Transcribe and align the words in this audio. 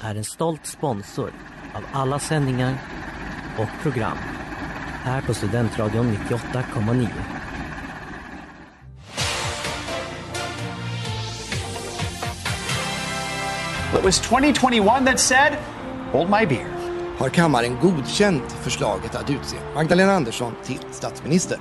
är 0.00 0.14
en 0.14 0.24
stolt 0.24 0.66
sponsor 0.66 1.32
av 1.74 1.82
alla 1.92 2.18
sändningar 2.18 2.74
och 3.58 3.82
program 3.82 4.18
här 5.02 5.22
på 5.22 5.34
Studentradion 5.34 6.16
98,9. 6.16 7.08
It 13.98 14.04
was 14.04 14.20
2021 14.20 15.04
that 15.04 15.20
said, 15.20 15.56
hold 16.12 16.30
my 16.30 16.46
beer. 16.46 16.80
har 17.20 17.28
kammaren 17.28 17.76
godkänt 17.82 18.52
förslaget 18.52 19.14
att 19.14 19.30
utse 19.30 19.56
Magdalena 19.74 20.12
Andersson 20.12 20.54
till 20.64 20.78
statsminister. 20.90 21.58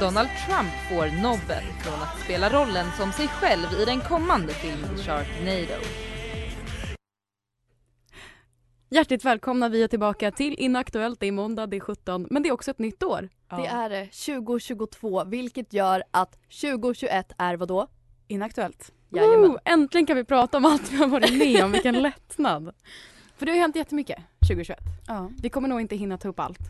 Donald 0.00 0.28
Trump 0.46 0.72
får 0.88 1.22
Nobel 1.22 1.64
från 1.82 2.02
att 2.02 2.20
spela 2.24 2.50
rollen 2.50 2.86
som 2.98 3.12
sig 3.12 3.28
själv 3.28 3.66
i 3.82 3.84
den 3.84 4.00
kommande 4.00 4.52
filmen 4.52 4.96
Sharknado. 4.96 6.05
Hjärtligt 8.88 9.24
välkomna, 9.24 9.68
vi 9.68 9.82
är 9.82 9.88
tillbaka 9.88 10.30
till 10.30 10.54
Inaktuellt. 10.58 11.20
Det 11.20 11.26
är 11.26 11.32
måndag, 11.32 11.66
det 11.66 11.76
är 11.76 11.80
17, 11.80 12.26
men 12.30 12.42
det 12.42 12.48
är 12.48 12.52
också 12.52 12.70
ett 12.70 12.78
nytt 12.78 13.02
år. 13.02 13.28
Det 13.50 13.66
är 13.66 13.90
det 13.90 14.04
2022 14.04 15.24
vilket 15.24 15.72
gör 15.72 16.02
att 16.10 16.38
2021 16.60 17.32
är 17.38 17.56
vad 17.56 17.68
då? 17.68 17.88
Inaktuellt. 18.28 18.92
Jajamän. 19.10 19.58
Äntligen 19.64 20.06
kan 20.06 20.16
vi 20.16 20.24
prata 20.24 20.56
om 20.56 20.64
allt 20.64 20.92
vi 20.92 20.96
har 20.96 21.06
varit 21.06 21.38
med 21.38 21.64
om, 21.64 21.72
vilken 21.72 21.94
lättnad. 22.02 22.74
För 23.36 23.46
det 23.46 23.52
har 23.52 23.58
hänt 23.58 23.76
jättemycket 23.76 24.18
2021. 24.40 24.78
Ja. 25.06 25.30
Vi 25.42 25.48
kommer 25.48 25.68
nog 25.68 25.80
inte 25.80 25.96
hinna 25.96 26.18
ta 26.18 26.28
upp 26.28 26.40
allt. 26.40 26.60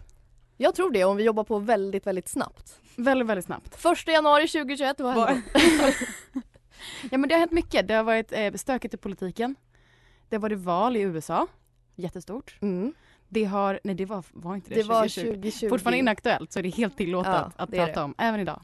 Jag 0.56 0.74
tror 0.74 0.90
det 0.90 1.04
om 1.04 1.16
vi 1.16 1.24
jobbar 1.24 1.44
på 1.44 1.58
väldigt, 1.58 2.06
väldigt 2.06 2.28
snabbt. 2.28 2.80
Väldigt, 2.96 3.28
väldigt 3.28 3.46
snabbt. 3.46 3.76
Första 3.76 4.12
januari 4.12 4.48
2021, 4.48 5.00
vad 5.00 5.28
hände? 5.28 5.42
Ja 7.10 7.18
men 7.18 7.28
det 7.28 7.34
har 7.34 7.40
hänt 7.40 7.52
mycket. 7.52 7.88
Det 7.88 7.94
har 7.94 8.04
varit 8.04 8.32
eh, 8.32 8.52
stökigt 8.52 8.94
i 8.94 8.96
politiken. 8.96 9.54
Det 10.28 10.36
har 10.36 10.40
varit 10.40 10.58
val 10.58 10.96
i 10.96 11.00
USA. 11.00 11.46
Jättestort. 11.96 12.58
Mm. 12.60 12.94
Det 13.28 13.44
har, 13.44 13.80
nej 13.84 13.94
det 13.94 14.04
var, 14.04 14.24
var 14.32 14.54
inte 14.54 14.68
det, 14.70 14.74
Det 14.74 14.82
var 14.82 15.02
2020. 15.02 15.20
2020. 15.26 15.68
Fortfarande 15.68 15.98
inaktuellt 15.98 16.52
så 16.52 16.58
är 16.58 16.62
det 16.62 16.68
helt 16.68 16.96
tillåtet 16.96 17.32
Ja, 17.32 17.50
att 17.56 17.70
prata 17.70 17.92
det. 17.92 18.02
om, 18.02 18.14
även 18.18 18.40
idag. 18.40 18.62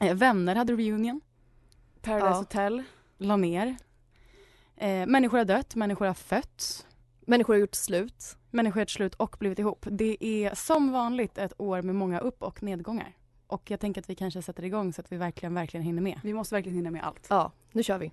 Eh, 0.00 0.14
vänner 0.14 0.54
hade 0.54 0.72
reunion. 0.72 1.20
Paradise 2.02 2.26
Ja. 2.30 2.34
Hotel. 2.36 2.82
la 3.18 3.36
ner. 3.36 3.76
Eh, 4.76 5.06
människor 5.06 5.38
har 5.38 5.44
dött, 5.44 5.74
människor 5.74 6.06
har 6.06 6.14
fötts. 6.14 6.86
Människor 7.20 7.54
har 7.54 7.58
gjort 7.60 7.74
slut. 7.74 8.36
Människor 8.50 8.74
har 8.74 8.80
gjort 8.82 8.90
slut 8.90 9.14
och 9.14 9.36
blivit 9.40 9.58
ihop. 9.58 9.86
Det 9.90 10.16
är 10.24 10.54
som 10.54 10.92
vanligt 10.92 11.38
ett 11.38 11.52
år 11.60 11.82
med 11.82 11.94
många 11.94 12.18
upp 12.20 12.42
och 12.42 12.62
nedgångar. 12.62 13.12
Och 13.46 13.70
jag 13.70 13.80
tänker 13.80 14.00
att 14.00 14.10
vi 14.10 14.14
kanske 14.14 14.42
sätter 14.42 14.64
igång 14.64 14.92
så 14.92 15.00
att 15.00 15.12
vi 15.12 15.16
verkligen, 15.16 15.54
verkligen 15.54 15.84
hinner 15.86 16.02
med. 16.02 16.20
Vi 16.22 16.34
måste 16.34 16.54
verkligen 16.54 16.76
hinna 16.76 16.90
med 16.90 17.04
allt. 17.04 17.26
Ja, 17.30 17.52
nu 17.72 17.82
kör 17.82 17.98
vi. 17.98 18.10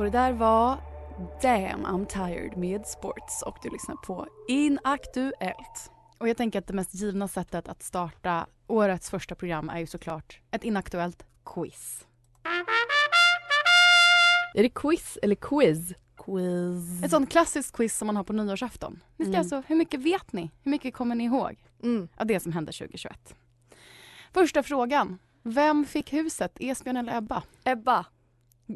Och 0.00 0.04
det 0.06 0.10
där 0.10 0.32
var 0.32 0.78
Damn 1.42 1.86
I'm 1.86 2.06
tired 2.06 2.56
med 2.56 2.86
Sports 2.86 3.42
och 3.42 3.56
du 3.62 3.70
lyssnar 3.70 3.96
på 3.96 4.26
Inaktuellt. 4.48 5.90
Och 6.18 6.28
jag 6.28 6.36
tänker 6.36 6.58
att 6.58 6.66
det 6.66 6.72
mest 6.72 6.94
givna 6.94 7.28
sättet 7.28 7.68
att 7.68 7.82
starta 7.82 8.46
årets 8.66 9.10
första 9.10 9.34
program 9.34 9.68
är 9.68 9.78
ju 9.78 9.86
såklart 9.86 10.40
ett 10.50 10.64
inaktuellt 10.64 11.24
quiz. 11.44 12.06
Är 14.54 14.62
det 14.62 14.68
quiz 14.68 15.18
eller 15.22 15.34
quiz? 15.34 15.92
Quiz. 16.24 17.02
Ett 17.04 17.10
sånt 17.10 17.30
klassiskt 17.30 17.76
quiz 17.76 17.96
som 17.98 18.06
man 18.06 18.16
har 18.16 18.24
på 18.24 18.32
nyårsafton. 18.32 19.00
Ni 19.16 19.24
ska 19.24 19.28
Mm. 19.30 19.38
alltså, 19.40 19.62
hur 19.66 19.76
mycket 19.76 20.00
vet 20.00 20.32
ni? 20.32 20.50
Hur 20.62 20.70
mycket 20.70 20.94
kommer 20.94 21.14
ni 21.14 21.24
ihåg 21.24 21.56
Mm. 21.82 22.08
av 22.16 22.26
det 22.26 22.40
som 22.40 22.52
hände 22.52 22.72
2021? 22.72 23.34
Första 24.32 24.62
frågan. 24.62 25.18
Vem 25.42 25.84
fick 25.84 26.12
huset? 26.12 26.52
Esbjörn 26.60 26.96
eller 26.96 27.16
Ebba? 27.16 27.42
Ebba. 27.64 28.04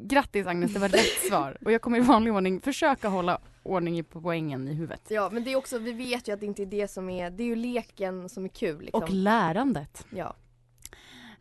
Grattis 0.02 0.46
Agnes, 0.46 0.72
det 0.74 0.78
var 0.80 0.88
rätt 0.88 1.26
svar. 1.28 1.56
Och 1.64 1.72
jag 1.72 1.82
kommer 1.82 1.98
i 1.98 2.00
vanlig 2.00 2.32
ordning 2.34 2.60
försöka 2.60 3.08
hålla 3.08 3.38
ordning 3.62 4.04
på 4.04 4.20
poängen 4.20 4.68
i 4.68 4.72
huvudet. 4.74 5.02
Ja, 5.08 5.30
men 5.32 5.44
det 5.44 5.52
är 5.52 5.56
också, 5.56 5.78
vi 5.78 5.92
vet 5.92 6.28
ju 6.28 6.32
att 6.32 6.40
det 6.40 6.46
inte 6.46 6.62
är 6.62 6.66
det 6.66 6.88
som 6.90 7.10
är, 7.10 7.30
det 7.30 7.42
är 7.42 7.46
ju 7.46 7.56
leken 7.56 8.28
som 8.28 8.44
är 8.44 8.48
kul 8.48 8.80
liksom. 8.80 9.02
Och 9.02 9.10
lärandet. 9.10 10.06
ja. 10.10 10.36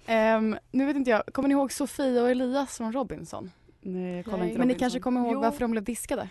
Ehm, 0.06 0.58
nu 0.72 0.86
vet 0.86 0.96
inte 0.96 1.10
jag, 1.12 1.24
kommer 1.34 1.48
ni 1.48 1.54
ihåg 1.54 1.72
Sofia 1.72 2.22
och 2.22 2.30
Elias 2.30 2.78
från 2.78 2.94
Robinson? 2.94 3.52
Nej, 3.82 4.16
jag 4.16 4.26
kollar 4.26 4.38
Nej. 4.38 4.48
inte 4.48 4.60
Men 4.60 4.68
ni 4.68 4.76
kanske 4.76 5.00
kommer 5.00 5.22
ihåg 5.22 5.34
Jo. 5.34 5.40
varför 5.42 5.60
de 5.60 5.72
blev 5.72 5.84
diskade? 5.84 6.30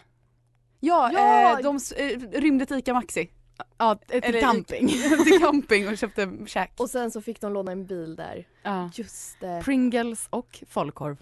Ja, 0.81 1.11
Ja! 1.13 1.59
Eh, 1.59 1.63
de 1.63 1.79
eh, 1.97 2.41
rymde 2.41 2.67
till 2.67 2.77
Ica 2.77 2.95
Maxi. 2.95 3.31
Ja, 3.79 3.95
till 3.95 4.21
Eller- 4.25 4.41
camping. 4.41 4.89
till 5.25 5.41
camping 5.41 5.89
och 5.89 5.99
köpte 5.99 6.31
käk. 6.47 6.73
Och 6.77 6.91
sen 6.91 7.11
så 7.11 7.21
fick 7.21 7.41
de 7.41 7.53
låna 7.53 7.73
en 7.73 7.87
bil 7.87 8.17
där. 8.17 8.47
ja. 8.63 8.91
Just 8.95 9.41
det. 9.41 9.61
Pringles 9.65 10.27
och 10.31 10.65
falukorv 10.69 11.17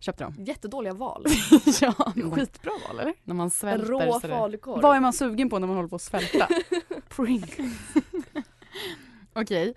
köpte 0.00 0.24
de. 0.24 0.44
Jättedåliga 0.44 0.94
val. 0.94 1.24
ja, 1.80 1.92
Skitbra 2.34 2.72
val 2.88 3.00
eller? 3.00 3.14
när 3.24 3.34
man 3.34 3.50
svälter 3.50 3.86
rå 3.88 4.20
falukorv. 4.20 4.82
Vad 4.82 4.96
är 4.96 5.00
man 5.00 5.12
sugen 5.12 5.50
på 5.50 5.58
när 5.58 5.66
man 5.66 5.76
håller 5.76 5.88
på 5.88 5.96
att 5.96 6.02
svälta? 6.02 6.48
Pringles. 7.08 7.58
Okej, 9.32 9.74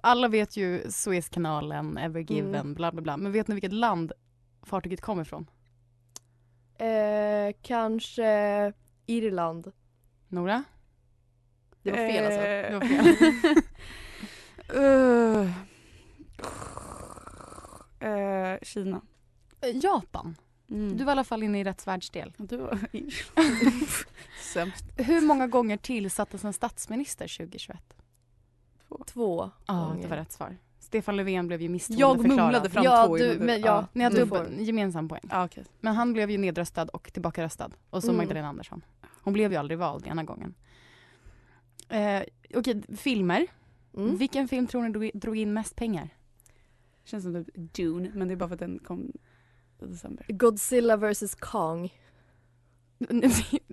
alla 0.00 0.28
vet 0.28 0.56
ju 0.56 0.90
Suezkanalen, 0.90 1.98
Evergiven, 1.98 2.54
Mm. 2.54 2.74
bla 2.74 2.92
bla 2.92 3.02
bla. 3.02 3.16
Men 3.16 3.32
vet 3.32 3.48
ni 3.48 3.54
vilket 3.54 3.72
land 3.72 4.12
fartyget 4.62 5.00
kom 5.00 5.20
ifrån? 5.20 5.46
Eh, 6.78 7.54
kanske 7.62 8.72
Irland. 9.06 9.72
Nora? 10.28 10.64
Det 11.82 11.90
var 11.90 11.98
fel 11.98 12.24
alltså. 12.24 12.40
Eh, 12.40 12.70
Det 12.70 12.78
var 12.78 12.86
fel. 12.86 13.62
Uh, 14.76 15.50
eh, 18.00 18.58
Kina. 18.62 19.00
Japan. 19.82 20.36
Mm. 20.70 20.96
Du 20.96 21.04
var 21.04 21.10
i 21.10 21.14
alla 21.14 21.24
fall 21.24 21.42
inne 21.42 21.60
i 21.60 21.64
rätt 21.64 21.86
världsdel. 21.86 22.32
Du 22.38 22.56
var 22.56 22.78
sämst. 24.54 24.84
Hur 24.96 25.20
många 25.20 25.46
gånger 25.46 25.76
tillsattes 25.76 26.44
en 26.44 26.52
statsminister 26.52 27.36
2021? 27.38 27.78
Två 29.06 29.50
Ja, 29.66 29.74
gånger. 29.74 30.02
det 30.02 30.08
var 30.08 30.16
rätt 30.16 30.32
svar. 30.32 30.56
Stefan 30.78 31.16
Löfven 31.16 31.46
blev 31.46 31.60
ju 31.60 31.64
Jag 31.66 31.72
misstroendeförklarad. 31.72 32.44
mumlade 32.44 32.70
fram 32.70 32.84
Ja, 32.84 33.06
två 33.06 33.16
du- 33.16 33.38
men 33.40 33.60
ja. 33.60 33.86
Ni 33.92 34.04
hade 34.04 34.16
Du 34.16 34.20
dubbel, 34.24 34.44
får. 34.46 34.54
gemensam 34.54 35.08
poäng. 35.08 35.22
Ja, 35.30 35.44
okej. 35.44 35.64
Men 35.80 35.94
han 35.94 36.12
blev 36.12 36.30
ju 36.30 36.38
nedröstad 36.38 36.88
och 36.88 37.12
tillbakaröstad. 37.12 37.70
Och 37.90 38.02
så 38.02 38.08
Mm. 38.08 38.16
Magdalena 38.16 38.48
Andersson. 38.48 38.84
Hon 39.22 39.32
blev 39.32 39.52
ju 39.52 39.58
aldrig 39.58 39.78
vald 39.78 40.06
ena 40.06 40.22
gången. 40.24 40.54
Eh, 41.88 42.22
Okej, 42.54 42.82
filmer. 42.96 43.46
Mm. 43.96 44.16
Vilken 44.16 44.48
film 44.48 44.66
tror 44.66 44.82
ni 44.88 45.10
drog- 45.14 45.36
in 45.36 45.52
mest 45.52 45.76
pengar? 45.76 46.08
Känns 47.04 47.24
som 47.24 47.44
typ 47.44 47.54
Dune, 47.54 48.10
men 48.14 48.28
det 48.28 48.34
är 48.34 48.36
bara 48.36 48.48
för 48.48 48.54
att 48.54 48.60
den 48.60 48.78
kom 48.78 49.12
december. 49.86 50.26
Godzilla 50.28 50.96
vs 50.96 51.34
Kong. 51.34 51.92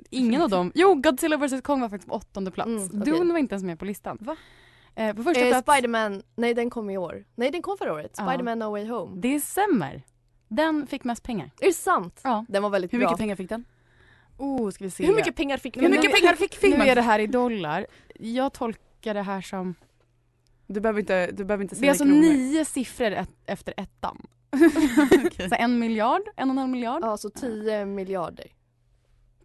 Ingen 0.10 0.42
av 0.42 0.50
dem. 0.50 0.72
Jo, 0.76 0.96
Godzilla 0.96 1.38
vs 1.38 1.62
Kong 1.62 1.82
var 1.82 1.90
faktiskt 1.90 2.10
på 2.10 2.16
åttonde 2.16 2.52
plats. 2.52 2.68
Mm, 2.68 3.02
okej. 3.02 3.14
Dune 3.14 3.34
var 3.34 3.40
inte 3.40 3.54
ens 3.56 3.64
med 3.64 3.80
på 3.80 3.86
listan. 3.86 4.18
Va? 4.22 4.36
Eh, 4.96 5.16
på 5.16 5.24
första 5.24 5.42
Eh, 5.46 5.50
plats. 5.50 5.72
Spiderman, 5.72 6.22
nej 6.36 6.54
den 6.54 6.70
kom 6.70 6.90
i 6.90 6.98
år. 6.98 7.26
Nej 7.36 7.52
den 7.52 7.62
kom 7.62 7.78
förra 7.78 7.94
året. 7.94 8.14
Ja. 8.18 8.28
Spiderman 8.30 8.60
No 8.60 8.64
Way 8.72 8.88
Home. 8.90 9.22
Det 9.22 9.40
stämmer. 9.40 10.04
Den 10.48 10.88
fick 10.88 11.04
mest 11.04 11.24
pengar. 11.24 11.52
Är 11.62 11.66
det 11.68 11.74
sant? 11.74 12.20
Ja. 12.24 12.46
Den 12.50 12.64
var 12.64 12.70
väldigt 12.70 12.94
Hur 12.94 13.00
bra. 13.00 13.08
mycket 13.08 13.18
pengar 13.20 13.36
fick 13.36 13.50
den? 13.50 13.66
Oh, 14.38 14.70
ska 14.72 14.84
vi 14.84 14.90
se. 14.92 15.06
Hur 15.06 15.16
mycket 15.16 15.36
pengar 15.36 15.58
fick 15.58 15.76
Hur 15.78 15.82
den? 15.82 15.92
mycket 15.92 16.16
pengar 16.20 16.36
fick 16.36 16.62
Nu 16.62 16.70
är 16.70 16.96
det 16.96 17.02
här 17.02 17.20
i 17.20 17.28
dollar. 17.28 17.86
Jag 18.20 18.54
tolkar 18.54 19.14
det 19.14 19.22
här 19.22 19.42
som... 19.42 19.76
Du 20.68 20.80
behöver 20.80 21.00
inte, 21.00 21.32
du 21.32 21.46
behöver 21.46 21.64
inte 21.64 21.76
Det 21.76 21.78
är 21.78 21.80
säga 21.80 21.92
alltså 21.92 22.04
kronor. 22.04 22.22
nio 22.22 22.66
siffror 22.66 23.12
ett, 23.12 23.30
efter 23.46 23.74
ettan. 23.78 24.28
Okej. 25.26 25.50
Så 25.50 25.56
en 25.56 25.80
miljard, 25.80 26.22
en 26.36 26.50
och 26.50 26.54
en 26.54 26.58
halv 26.58 26.70
miljard. 26.70 27.04
Ja, 27.04 27.18
så 27.18 27.30
10 27.30 27.86
miljarder. 27.86 28.48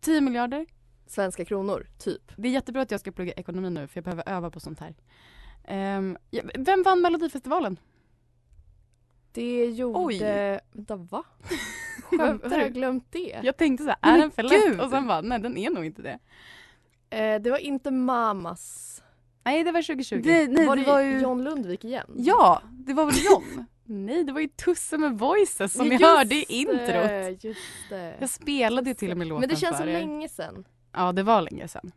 10 0.00 0.20
miljarder. 0.20 0.66
Svenska 1.06 1.44
kronor, 1.44 1.86
typ. 1.98 2.32
Det 2.36 2.48
är 2.48 2.52
jättebra 2.52 2.82
att 2.82 2.90
jag 2.90 3.00
ska 3.00 3.12
plugga 3.12 3.32
ekonomi 3.32 3.70
nu 3.70 3.86
för 3.86 3.98
jag 3.98 4.04
behöver 4.04 4.28
öva 4.28 4.50
på 4.50 4.60
sånt 4.60 4.80
här. 4.80 4.94
Ehm, 5.64 6.16
ja, 6.30 6.42
vem 6.54 6.82
vann 6.82 7.00
Melodifestivalen? 7.00 7.78
Det 9.32 9.66
gjorde... 9.66 9.98
Oj. 9.98 10.18
Vänta, 10.72 10.96
va? 10.96 11.24
Skämtar 12.02 12.50
Har 12.50 12.58
jag 12.58 12.72
glömt 12.72 13.12
det? 13.12 13.40
Jag 13.42 13.56
tänkte 13.56 13.84
så 13.84 13.90
här, 14.00 14.14
är 14.14 14.18
den 14.18 14.30
för 14.30 14.42
lätt? 14.42 14.80
Och 14.80 14.90
sen 14.90 15.06
bara, 15.06 15.20
nej 15.20 15.38
den 15.38 15.56
är 15.56 15.70
nog 15.70 15.84
inte 15.84 16.02
det. 16.02 16.18
Eh, 17.16 17.42
det 17.42 17.50
var 17.50 17.58
inte 17.58 17.90
Mamas. 17.90 19.02
Nej 19.44 19.64
det 19.64 19.72
var 19.72 19.82
2020. 19.82 20.20
Det, 20.24 20.48
nej, 20.48 20.66
var 20.66 20.76
det 20.76 20.82
det 20.82 20.90
var 20.90 21.00
ju... 21.00 21.20
John 21.20 21.44
Lundvik 21.44 21.84
igen? 21.84 22.06
Ja, 22.16 22.62
det 22.70 22.92
var 22.92 23.06
väl 23.06 23.14
John? 23.24 23.66
Nej 23.86 24.24
det 24.24 24.32
var 24.32 24.40
ju 24.40 24.48
Tusse 24.48 24.98
med 24.98 25.18
Voices 25.18 25.72
som 25.72 25.86
Just 25.86 26.00
ni 26.00 26.06
hörde 26.06 26.34
i 26.34 26.44
det, 26.48 26.54
introt. 26.54 27.44
Just 27.44 27.60
det. 27.90 28.16
Jag 28.20 28.30
spelade 28.30 28.90
ju 28.90 28.94
till 28.94 29.10
och 29.10 29.18
med 29.18 29.26
låten 29.26 29.40
Men 29.40 29.48
det 29.48 29.56
känns 29.56 29.76
så 29.76 29.82
för 29.82 29.92
länge 29.92 30.28
sedan. 30.28 30.64
Ja 30.92 31.12
det 31.12 31.22
var 31.22 31.42
länge 31.42 31.68
sedan. 31.68 31.92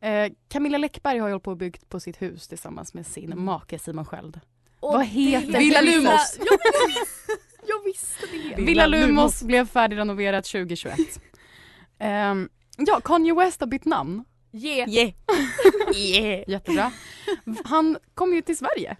Eh, 0.00 0.32
Camilla 0.48 0.78
Läckberg 0.78 1.18
har 1.18 1.28
ju 1.28 1.32
hållit 1.32 1.44
på 1.44 1.50
och 1.50 1.56
byggt 1.56 1.88
på 1.88 2.00
sitt 2.00 2.22
hus 2.22 2.48
tillsammans 2.48 2.94
med 2.94 3.06
sin 3.06 3.44
make 3.44 3.78
Simon 3.78 4.04
Sköld. 4.04 4.40
Och 4.80 4.92
Vad 4.92 5.06
heter 5.06 5.58
Villa 5.58 5.80
Lumos? 5.80 6.38
Jag 6.38 6.58
visste, 6.88 7.32
jag 7.66 7.84
visste 7.84 8.26
det. 8.56 8.62
Villa 8.62 8.86
Lumos 8.86 9.42
blev 9.42 9.66
färdigrenoverat 9.66 10.44
2021. 10.44 10.98
Ehm, 11.98 12.48
ja, 12.76 13.00
Kanye 13.00 13.34
West 13.34 13.60
har 13.60 13.66
bytt 13.66 13.84
namn. 13.84 14.24
Yeah. 14.52 14.90
Yeah. 14.90 15.12
Yeah. 15.96 16.48
Jättebra. 16.48 16.92
Han 17.64 17.98
kom 18.14 18.34
ju 18.34 18.42
till 18.42 18.56
Sverige. 18.56 18.96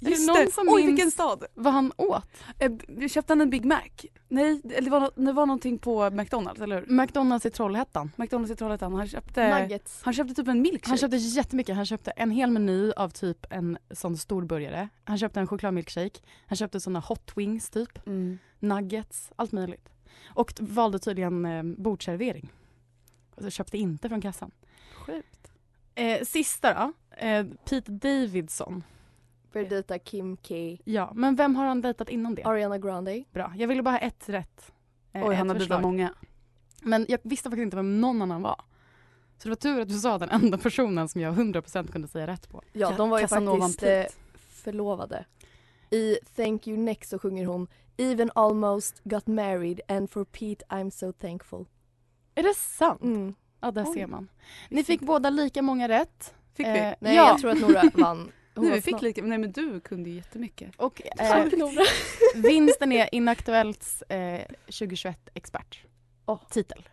Är 0.00 0.10
Just 0.10 0.26
någon 0.28 0.36
det. 0.44 0.52
som 0.52 0.68
Oj, 0.68 0.86
vilken 0.86 1.10
stad. 1.10 1.44
vad 1.54 1.72
han 1.72 1.92
åt? 1.96 2.24
Eh, 2.58 3.08
köpte 3.08 3.32
han 3.32 3.40
en 3.40 3.50
Big 3.50 3.64
Mac? 3.64 3.80
Nej, 4.28 4.60
det 4.64 4.90
var, 4.90 5.10
det 5.16 5.32
var 5.32 5.46
någonting 5.46 5.78
på 5.78 6.10
McDonalds, 6.10 6.60
eller 6.60 6.80
hur? 6.80 6.86
McDonalds 6.96 7.46
i 7.46 7.50
Trollhättan. 7.50 8.10
McDonalds 8.16 8.52
i 8.52 8.56
Trollhättan. 8.56 8.94
Han 8.94 9.08
köpte, 9.08 9.60
Nuggets. 9.60 10.00
han 10.02 10.14
köpte 10.14 10.34
typ 10.34 10.48
en 10.48 10.62
milkshake. 10.62 10.88
Han 10.90 10.98
köpte 10.98 11.16
jättemycket. 11.16 11.76
Han 11.76 11.86
köpte 11.86 12.10
en 12.10 12.30
hel 12.30 12.50
meny 12.50 12.92
av 12.92 13.08
typ 13.08 13.46
en 13.50 13.78
sån 13.90 14.16
stor 14.16 14.44
burgare. 14.44 14.88
Han 15.04 15.18
köpte 15.18 15.40
en 15.40 15.46
chokladmilkshake. 15.46 16.20
Han 16.46 16.56
köpte 16.56 16.80
såna 16.80 17.00
hot 17.00 17.32
wings 17.36 17.70
typ. 17.70 18.06
Mm. 18.06 18.38
Nuggets, 18.58 19.30
allt 19.36 19.52
möjligt. 19.52 19.88
Och 20.34 20.52
valde 20.60 20.98
tydligen 20.98 21.44
eh, 21.46 21.62
bordservering. 21.62 22.52
Alltså 23.36 23.50
köpte 23.50 23.78
inte 23.78 24.08
från 24.08 24.20
kassan. 24.20 24.50
Sjukt. 24.94 25.52
Eh, 25.94 26.22
sista 26.24 26.74
då. 26.74 26.92
Eh, 27.26 27.46
Pete 27.64 27.92
Davidson. 27.92 28.82
Började 29.52 29.74
dejta 29.74 29.98
Kim 29.98 30.36
K. 30.36 30.54
Ja, 30.84 31.12
men 31.14 31.36
vem 31.36 31.56
har 31.56 31.66
han 31.66 31.80
dejtat 31.80 32.08
innan 32.08 32.34
det? 32.34 32.42
Ariana 32.44 32.78
Grande. 32.78 33.24
Bra. 33.32 33.52
Jag 33.56 33.68
ville 33.68 33.82
bara 33.82 33.90
ha 33.90 33.98
ett 33.98 34.28
rätt. 34.28 34.72
Eh, 35.12 35.26
Oj, 35.26 35.32
ett 35.34 35.38
han 35.38 35.48
hade 35.48 35.60
förslag. 35.60 35.76
dejtat 35.78 35.82
många. 35.82 36.14
Men 36.82 37.06
jag 37.08 37.18
visste 37.22 37.50
faktiskt 37.50 37.62
inte 37.62 37.76
vem 37.76 38.00
någon 38.00 38.22
annan 38.22 38.42
var. 38.42 38.60
Så 39.38 39.42
det 39.42 39.48
var 39.48 39.56
tur 39.56 39.80
att 39.80 39.88
du 39.88 39.94
sa 39.98 40.18
den 40.18 40.28
enda 40.30 40.58
personen 40.58 41.08
som 41.08 41.20
jag 41.20 41.34
100% 41.34 41.92
kunde 41.92 42.08
säga 42.08 42.26
rätt 42.26 42.48
på. 42.48 42.62
Ja, 42.72 42.94
de 42.96 43.10
var 43.10 43.20
ju 43.20 43.26
faktiskt 43.28 43.82
eh, 43.82 44.04
förlovade. 44.38 45.24
I 45.90 46.16
Thank 46.36 46.66
You 46.66 46.78
Next 46.78 47.10
så 47.10 47.18
sjunger 47.18 47.46
hon 47.46 47.66
Even 47.96 48.30
almost 48.34 49.00
got 49.04 49.26
married 49.26 49.80
and 49.88 50.10
for 50.10 50.24
Pete 50.24 50.64
I'm 50.68 50.90
so 50.90 51.12
thankful. 51.12 51.66
Är 52.34 52.42
det 52.42 52.54
sant? 52.56 53.02
Mm. 53.02 53.34
Ja, 53.60 53.70
där 53.70 53.84
Oj. 53.86 53.94
ser 53.94 54.06
man. 54.06 54.28
Ni 54.68 54.84
fick 54.84 55.00
båda 55.00 55.30
lika 55.30 55.62
många 55.62 55.88
rätt. 55.88 56.34
Fick 56.54 56.66
Eh, 56.66 56.72
vi? 56.72 56.80
Nej, 56.80 56.96
ja. 57.16 57.28
jag 57.28 57.38
tror 57.40 57.50
att 57.50 57.60
Nora 57.60 57.82
vann. 57.94 58.32
Nej, 58.62 58.72
vi 58.72 58.80
fick 58.80 59.02
lika, 59.02 59.22
nej 59.22 59.38
men 59.38 59.52
du 59.52 59.80
kunde 59.80 60.10
ju 60.10 60.16
jättemycket. 60.16 60.70
Och 60.76 61.02
eh, 61.20 61.44
vinsten 62.34 62.92
är 62.92 63.14
Inaktuellts 63.14 64.02
eh, 64.02 64.46
2021-expert. 64.66 65.84
Åh. 66.26 66.40
Titel. 66.50 66.88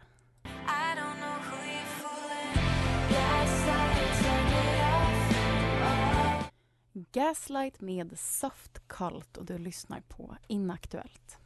Gaslight 7.11 7.81
med 7.81 8.19
Soft 8.19 8.87
Cult 8.87 9.37
och 9.37 9.45
du 9.45 9.57
lyssnar 9.57 10.01
på 10.07 10.35
Inaktuellt. 10.47 11.37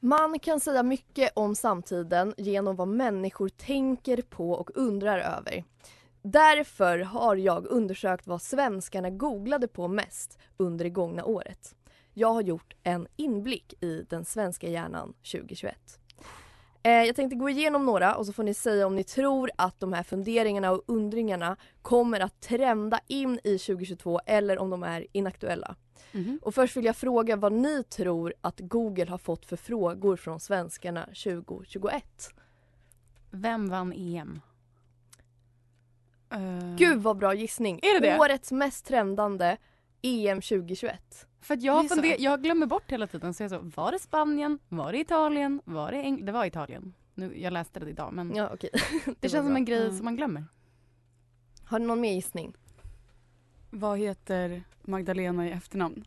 Man 0.00 0.38
kan 0.38 0.60
säga 0.60 0.82
mycket 0.82 1.32
om 1.34 1.54
samtiden 1.54 2.34
genom 2.36 2.76
vad 2.76 2.88
människor 2.88 3.48
tänker 3.48 4.22
på 4.22 4.50
och 4.50 4.70
undrar 4.74 5.18
över. 5.18 5.64
Därför 6.22 6.98
har 6.98 7.36
jag 7.36 7.66
undersökt 7.66 8.26
vad 8.26 8.42
svenskarna 8.42 9.10
googlade 9.10 9.68
på 9.68 9.88
mest 9.88 10.38
under 10.56 10.84
det 10.84 10.90
gångna 10.90 11.24
året. 11.24 11.74
Jag 12.14 12.32
har 12.32 12.42
gjort 12.42 12.74
en 12.82 13.06
inblick 13.16 13.82
i 13.82 14.06
den 14.10 14.24
svenska 14.24 14.68
hjärnan 14.68 15.12
2021. 15.12 15.76
Eh, 16.82 16.92
jag 16.92 17.16
tänkte 17.16 17.36
gå 17.36 17.48
igenom 17.48 17.86
några 17.86 18.16
och 18.16 18.26
så 18.26 18.32
får 18.32 18.42
ni 18.42 18.54
säga 18.54 18.86
om 18.86 18.96
ni 18.96 19.04
tror 19.04 19.50
att 19.56 19.80
de 19.80 19.92
här 19.92 20.02
funderingarna 20.02 20.70
och 20.70 20.82
undringarna 20.86 21.56
kommer 21.82 22.20
att 22.20 22.40
trenda 22.40 23.00
in 23.06 23.40
i 23.44 23.58
2022 23.58 24.20
eller 24.26 24.58
om 24.58 24.70
de 24.70 24.82
är 24.82 25.06
inaktuella. 25.12 25.76
Och 26.42 26.54
först 26.54 26.76
vill 26.76 26.84
jag 26.84 26.96
fråga 26.96 27.36
vad 27.36 27.52
ni 27.52 27.84
tror 27.84 28.34
att 28.40 28.60
Google 28.60 29.10
har 29.10 29.18
fått 29.18 29.46
för 29.46 29.56
frågor 29.56 30.16
från 30.16 30.40
svenskarna 30.40 31.04
2021. 31.04 32.04
Vem 33.30 33.68
vann 33.68 33.92
EM? 33.92 34.40
Uh, 36.34 36.76
Gud 36.76 36.98
vad 37.02 37.16
bra 37.16 37.34
gissning! 37.34 37.78
Är 37.82 38.00
det 38.00 38.06
det? 38.10 38.18
Årets 38.18 38.52
mest 38.52 38.84
trendande 38.86 39.56
EM 40.02 40.40
2021. 40.40 41.26
För 41.40 41.54
att 41.54 41.62
jag, 41.62 41.84
Det 41.84 41.88
så- 41.88 41.94
funder, 41.94 42.16
jag 42.18 42.42
glömmer 42.42 42.66
bort 42.66 42.90
hela 42.92 43.06
tiden. 43.06 43.34
Så 43.34 43.42
jag 43.42 43.50
så, 43.50 43.58
var 43.76 43.92
det 43.92 43.98
Spanien? 43.98 44.58
Var 44.68 44.92
det 44.92 44.98
Italien? 44.98 45.60
Var 45.64 45.92
det 45.92 45.98
England? 45.98 46.26
Det 46.26 46.32
var 46.32 46.44
Italien. 46.44 46.94
Nu, 47.14 47.40
jag 47.40 47.52
läste 47.52 47.80
det 47.80 47.90
idag 47.90 48.12
men 48.12 48.34
Ja 48.34 48.50
okej. 48.54 48.70
det, 49.04 49.08
var 49.22 49.28
känns 49.28 49.46
som 49.46 49.56
en 49.56 49.64
grej 49.64 49.82
Mm. 49.82 49.96
som 49.96 50.04
man 50.04 50.16
glömmer. 50.16 50.44
Har 51.64 51.78
ni 51.78 51.86
någon 51.86 52.00
mer 52.00 52.12
gissning? 52.12 52.54
Vad 53.70 53.98
heter 53.98 54.62
Magdalena 54.82 55.48
i 55.48 55.50
efternamn? 55.50 56.04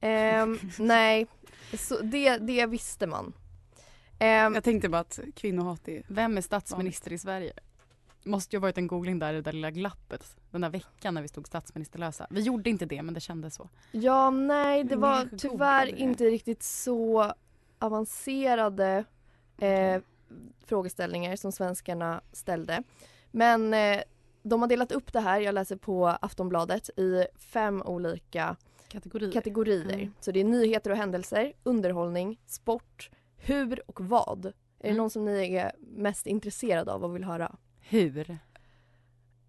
Ehm, 0.00 0.58
nej, 0.78 1.26
så 1.78 1.98
det, 2.02 2.36
det 2.36 2.66
visste 2.66 3.06
man. 3.06 3.32
Ehm, 4.18 4.54
Jag 4.54 4.64
tänkte 4.64 4.88
bara 4.88 5.00
att 5.00 5.20
kvinnohat 5.36 5.88
är... 5.88 6.02
Vem 6.08 6.36
är 6.36 6.40
statsminister 6.40 7.12
i 7.12 7.18
Sverige? 7.18 7.52
Måste 8.24 8.56
ju 8.56 8.60
ha 8.60 8.62
varit 8.62 8.78
en 8.78 8.86
googling 8.86 9.18
där 9.18 9.32
i 9.32 9.36
det 9.36 9.42
där 9.42 9.52
lilla 9.52 9.70
glappet. 9.70 10.36
Den 10.50 10.60
där 10.60 10.70
veckan 10.70 11.14
när 11.14 11.22
vi 11.22 11.28
stod 11.28 11.46
statsministerlösa. 11.46 12.26
Vi 12.30 12.40
gjorde 12.40 12.70
inte 12.70 12.86
det 12.86 13.02
men 13.02 13.14
det 13.14 13.20
kändes 13.20 13.54
så. 13.54 13.68
ja, 13.92 14.30
nej 14.30 14.84
det 14.84 14.96
var 14.96 15.28
tyvärr 15.38 15.86
det. 15.86 15.98
inte 16.00 16.24
riktigt 16.24 16.62
så 16.62 17.32
avancerade 17.78 19.04
eh, 19.58 20.00
frågeställningar 20.66 21.36
som 21.36 21.52
svenskarna 21.52 22.20
ställde. 22.32 22.82
Men 23.30 23.74
eh, 23.74 24.00
de 24.42 24.60
har 24.60 24.68
delat 24.68 24.92
upp 24.92 25.12
det 25.12 25.20
här, 25.20 25.40
jag 25.40 25.54
läser 25.54 25.76
på 25.76 26.06
Aftonbladet, 26.08 26.88
i 26.98 27.26
fem 27.36 27.82
olika 27.82 28.56
Kategorier. 28.88 29.32
kategorier. 29.32 29.94
Mm. 29.94 30.14
Så 30.20 30.32
det 30.32 30.40
är 30.40 30.44
nyheter 30.44 30.90
och 30.90 30.96
händelser, 30.96 31.52
underhållning, 31.62 32.40
sport, 32.46 33.10
hur 33.36 33.90
och 33.90 34.00
vad. 34.00 34.46
Är 34.46 34.52
det 34.80 34.88
Mm. 34.88 34.96
någon 34.96 35.10
som 35.10 35.24
ni 35.24 35.54
är 35.54 35.72
mest 35.78 36.26
intresserade 36.26 36.92
av 36.92 37.04
och 37.04 37.14
vill 37.16 37.24
höra? 37.24 37.56
Hur? 37.88 38.30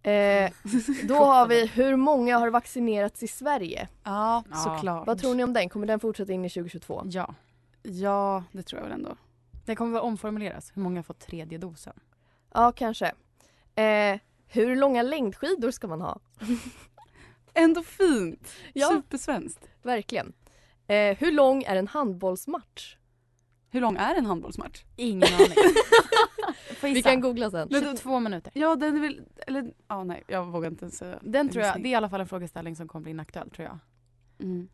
Eh, 0.03 0.51
då 1.07 1.15
har 1.15 1.47
vi 1.47 1.65
hur 1.65 1.95
många 1.95 2.37
har 2.37 2.49
vaccinerats 2.49 3.23
i 3.23 3.27
Sverige? 3.27 3.87
Ja, 4.03 4.43
såklart. 4.63 5.07
Vad 5.07 5.19
tror 5.19 5.35
ni 5.35 5.43
om 5.43 5.53
den? 5.53 5.69
Kommer 5.69 5.87
den 5.87 5.99
fortsätta 5.99 6.33
in 6.33 6.45
i 6.45 6.49
2022? 6.49 7.03
Ja. 7.05 7.35
Ja, 7.83 8.43
det 8.51 8.63
tror 8.63 8.81
jag 8.81 8.83
väl 8.89 8.93
ändå. 8.93 9.15
Det 9.65 9.75
kommer 9.75 9.91
väl 9.93 10.01
omformuleras. 10.01 10.71
Hur 10.75 10.81
många 10.81 10.97
har 10.97 11.03
fått 11.03 11.19
tredje 11.19 11.57
dosen? 11.57 11.93
Ja, 12.53 12.71
kanske. 12.71 13.13
Eh, 13.75 14.19
hur 14.47 14.75
långa 14.75 15.01
längdskidor 15.01 15.71
ska 15.71 15.87
man 15.87 16.01
ha? 16.01 16.19
Ändå 17.53 17.83
fint! 17.83 18.47
Ja. 18.73 18.89
Supersvenskt. 18.89 19.69
Verkligen. 19.81 20.33
Eh, 20.87 21.17
hur 21.17 21.31
lång 21.31 21.63
är 21.63 21.75
en 21.75 21.87
handbollsmatch? 21.87 22.95
Hur 23.73 23.81
lång 23.81 23.95
är 23.95 24.15
en 24.15 24.25
handbollsmatch? 24.25 24.83
Ingen 24.95 25.23
aning. 25.33 26.93
Vi 26.93 27.01
kan 27.03 27.21
googla 27.21 27.51
sen. 27.51 27.69
22 27.69 28.19
minuter. 28.19 28.51
Ja, 28.55 28.75
den 28.75 28.97
är 28.97 29.01
väl... 29.01 29.21
Eller, 29.47 29.73
ja 29.87 30.03
nej, 30.03 30.23
jag 30.27 30.45
vågar 30.45 30.69
inte 30.69 30.89
säga. 30.89 31.19
Den 31.21 31.49
tror 31.49 31.63
jag, 31.65 31.81
det 31.81 31.87
är 31.87 31.91
i 31.91 31.95
alla 31.95 32.09
fall 32.09 32.21
en 32.21 32.27
frågeställning 32.27 32.75
som 32.75 32.87
kommer 32.87 33.03
bli 33.03 33.11
inaktuell 33.11 33.49
tror 33.49 33.67
jag. 33.67 33.79
Mm. 34.39 34.67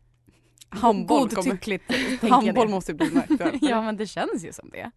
Handboll 0.68 1.28
kommer... 1.28 1.50
Godtyckligt 1.50 1.84
Handboll 2.30 2.68
måste 2.68 2.94
bli 2.94 3.16
aktuellt. 3.18 3.62
Ja 3.68 3.82
men 3.82 3.96
det 3.96 4.06
känns 4.06 4.44
ju 4.44 4.52
som 4.52 4.70
det. 4.70 4.90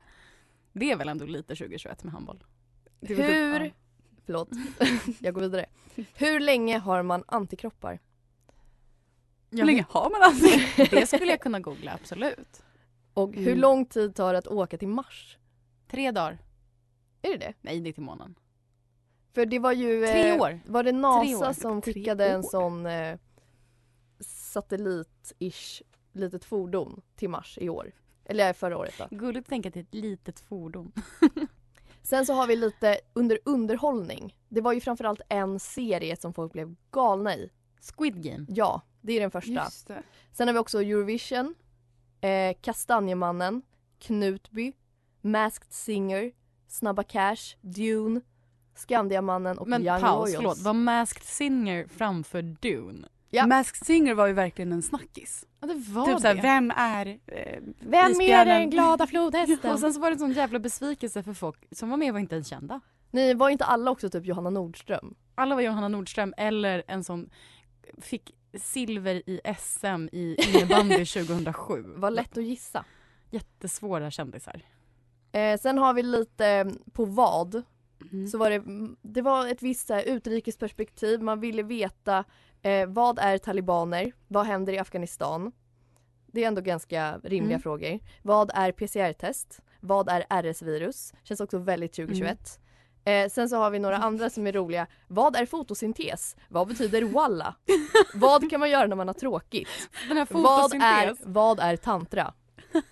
Det 0.74 0.91
är 0.91 0.95
väl 0.95 1.10
ändå 1.10 1.25
lite 1.25 1.55
2021 1.55 2.03
med 2.03 2.13
handboll. 2.13 2.43
Typ- 3.07 3.19
Hur... 3.19 3.74
Förlåt, 4.25 4.50
jag 5.19 5.33
går 5.33 5.41
vidare. 5.41 5.65
Hur 6.13 6.39
länge 6.39 6.77
har 6.77 7.03
man 7.03 7.24
antikroppar? 7.27 8.00
Hur 9.51 9.63
länge 9.65 9.86
har 9.89 10.10
man 10.10 10.22
alltså? 10.22 10.60
Det 10.95 11.07
skulle 11.07 11.31
jag 11.31 11.39
kunna 11.41 11.60
googla, 11.60 11.93
absolut. 12.01 12.62
Och 13.13 13.34
hur 13.36 13.48
Mm. 13.48 13.60
lång 13.60 13.86
tid 13.86 14.15
tar 14.15 14.34
det 14.34 14.39
att 14.39 14.48
åka 14.48 14.77
till 14.77 14.88
Mars? 14.88 15.38
Tre 15.88 16.12
dagar. 16.12 16.38
Är 17.22 17.29
det 17.32 17.38
det? 17.38 17.53
Nej, 17.62 17.79
det 17.79 17.89
är 17.89 17.93
till 17.93 18.03
månen. 18.03 18.36
För 19.34 19.46
det 19.46 19.60
var 19.60 19.72
ju... 19.72 20.05
Tre 20.08 20.29
eh, 20.29 20.41
år. 20.41 20.60
Var 20.65 20.84
det 20.84 20.91
NASA 20.91 21.50
år. 21.50 21.53
som 21.53 21.82
skickade 21.82 22.27
en 22.29 22.39
år. 22.39 22.50
sån 22.50 22.86
eh, 22.86 23.17
satellit-ish 24.20 25.82
litet 26.12 26.46
fordon 26.46 27.01
till 27.15 27.29
Mars 27.29 27.58
i 27.62 27.70
år? 27.70 27.91
Eller 28.25 28.53
förra 28.53 28.77
året 28.77 28.93
då. 28.98 29.08
Gulligt 29.17 29.46
att 29.46 29.50
tänka 29.50 29.70
är 29.70 29.77
ett 29.77 29.93
litet 29.93 30.39
fordon. 30.39 30.91
Sen 32.03 32.25
så 32.25 32.34
har 32.34 32.48
vi 32.48 32.55
lite 32.55 33.00
under 33.13 33.39
underhållning. 33.46 34.38
Det 34.50 34.62
var 34.62 34.74
ju 34.74 34.79
framförallt 34.82 35.22
en 35.29 35.60
serie 35.60 36.15
som 36.17 36.34
folk 36.34 36.53
blev 36.53 36.75
galna 36.91 37.36
i. 37.36 37.50
Squid 37.98 38.24
Game. 38.24 38.46
Ja, 38.50 38.82
det 39.01 39.13
är 39.13 39.22
den 39.22 39.32
första. 39.32 39.72
Sen 40.32 40.48
har 40.48 40.53
vi 40.53 40.60
också 40.60 40.82
Eurovision, 40.82 41.55
eh, 42.24 42.53
Kastanjemannen, 42.62 43.62
Knutby, 44.00 44.74
Masked 45.22 45.74
Singer, 45.74 46.32
Snabba 46.68 47.03
Cash, 47.03 47.56
Dune, 47.62 48.22
Skandiamannen 48.75 49.58
och 49.58 49.68
Men 49.68 49.86
Young 49.86 50.01
paus, 50.01 50.25
Royals. 50.30 50.36
förlåt. 50.36 50.58
Var 50.62 50.74
Masked 50.74 51.24
Singer 51.24 51.88
framför 51.88 52.42
Dune? 52.42 53.08
Ja. 53.30 53.48
Masked 53.48 53.86
Singer 53.86 54.13
var 54.13 54.27
ju 54.27 54.34
verkligen 54.34 54.72
en 54.72 54.82
snackis. 54.82 55.46
Ja 55.60 55.68
det 55.68 55.74
var 55.74 56.06
typ 56.06 56.15
det. 56.15 56.22
såhär, 56.22 56.42
vem 56.42 56.72
är 56.75 57.08
eh, 57.08 57.60
Vem 57.80 58.06
är 58.06 58.12
isbjörnen? 58.12 58.48
den 58.48 58.70
glada 58.70 59.08
flodhästen? 59.08 59.72
och 59.74 59.80
sen 59.80 59.94
så 59.94 60.00
var 60.00 60.10
det 60.10 60.15
en 60.15 60.20
sån 60.20 60.32
jävla 60.32 60.60
besvikelse 60.60 61.24
för 61.24 61.34
folk 61.34 61.58
som 61.72 61.89
var 61.89 61.98
med 61.98 62.13
var 62.13 62.20
inte 62.20 62.36
ens 62.36 62.48
kända. 62.48 62.82
Nej, 63.12 63.34
var 63.34 63.50
inte 63.50 63.65
alla 63.65 63.92
också 63.92 64.10
typ 64.10 64.25
Johanna 64.25 64.50
Nordström? 64.50 65.15
Alla 65.36 65.56
var 65.56 65.62
Johanna 65.62 65.88
Nordström 65.88 66.34
eller 66.38 66.84
en 66.88 67.03
som 67.03 67.30
fick 68.01 68.32
silver 68.55 69.29
i 69.29 69.41
SM 69.60 70.10
i 70.12 70.36
innebandy 70.55 71.05
2007. 71.05 71.83
Var 71.95 72.12
lätt 72.12 72.38
att 72.38 72.43
gissa. 72.43 72.86
Jättesvåra 73.31 74.12
kändisar. 74.12 74.62
Eh, 75.31 75.60
sen 75.60 75.77
har 75.77 75.93
vi 75.93 76.03
lite 76.03 76.48
eh, 76.48 76.65
på 76.93 77.05
vad. 77.05 77.63
Mm. 78.12 78.27
Så 78.27 78.38
var 78.38 78.50
det, 78.50 78.63
det 79.01 79.22
var 79.22 79.48
ett 79.48 79.62
visst 79.62 79.89
här, 79.89 80.03
utrikesperspektiv. 80.03 81.22
Man 81.22 81.39
ville 81.39 81.63
veta 81.63 82.24
eh, 82.62 82.88
vad 82.88 83.19
är 83.19 83.38
talibaner? 83.38 84.12
Vad 84.27 84.45
händer 84.45 84.74
i 84.74 84.79
Afghanistan? 84.79 85.51
Det 86.27 86.43
är 86.43 86.48
ändå 86.48 86.62
ganska 86.62 87.17
rimliga 87.24 87.55
Mm. 87.55 87.62
frågor. 87.62 88.00
Vad 88.22 88.51
är 88.53 88.72
PCR-test? 88.72 89.62
Vad 89.79 90.10
är 90.10 90.25
RS-virus? 90.29 91.13
Känns 91.24 91.39
också 91.41 91.57
väldigt 91.57 91.93
2021. 91.93 92.60
Eh, 93.05 93.29
sen 93.29 93.50
så 93.50 93.57
har 93.57 93.69
vi 93.69 93.79
några 93.79 93.98
andra 93.98 94.29
som 94.29 94.48
är 94.48 94.51
roliga. 94.51 94.88
Vad 95.07 95.36
är 95.36 95.45
fotosyntes? 95.45 96.36
Vad 96.50 96.67
betyder 96.67 97.01
walla? 97.01 97.55
vad 98.13 98.50
kan 98.50 98.60
man 98.60 98.69
göra 98.69 98.88
när 98.88 98.95
man 98.95 99.07
har 99.07 99.13
tråkigt? 99.13 99.69
Vad 100.33 100.74
är, 100.74 101.15
vad 101.25 101.60
är 101.60 101.77
tantra? 101.77 102.33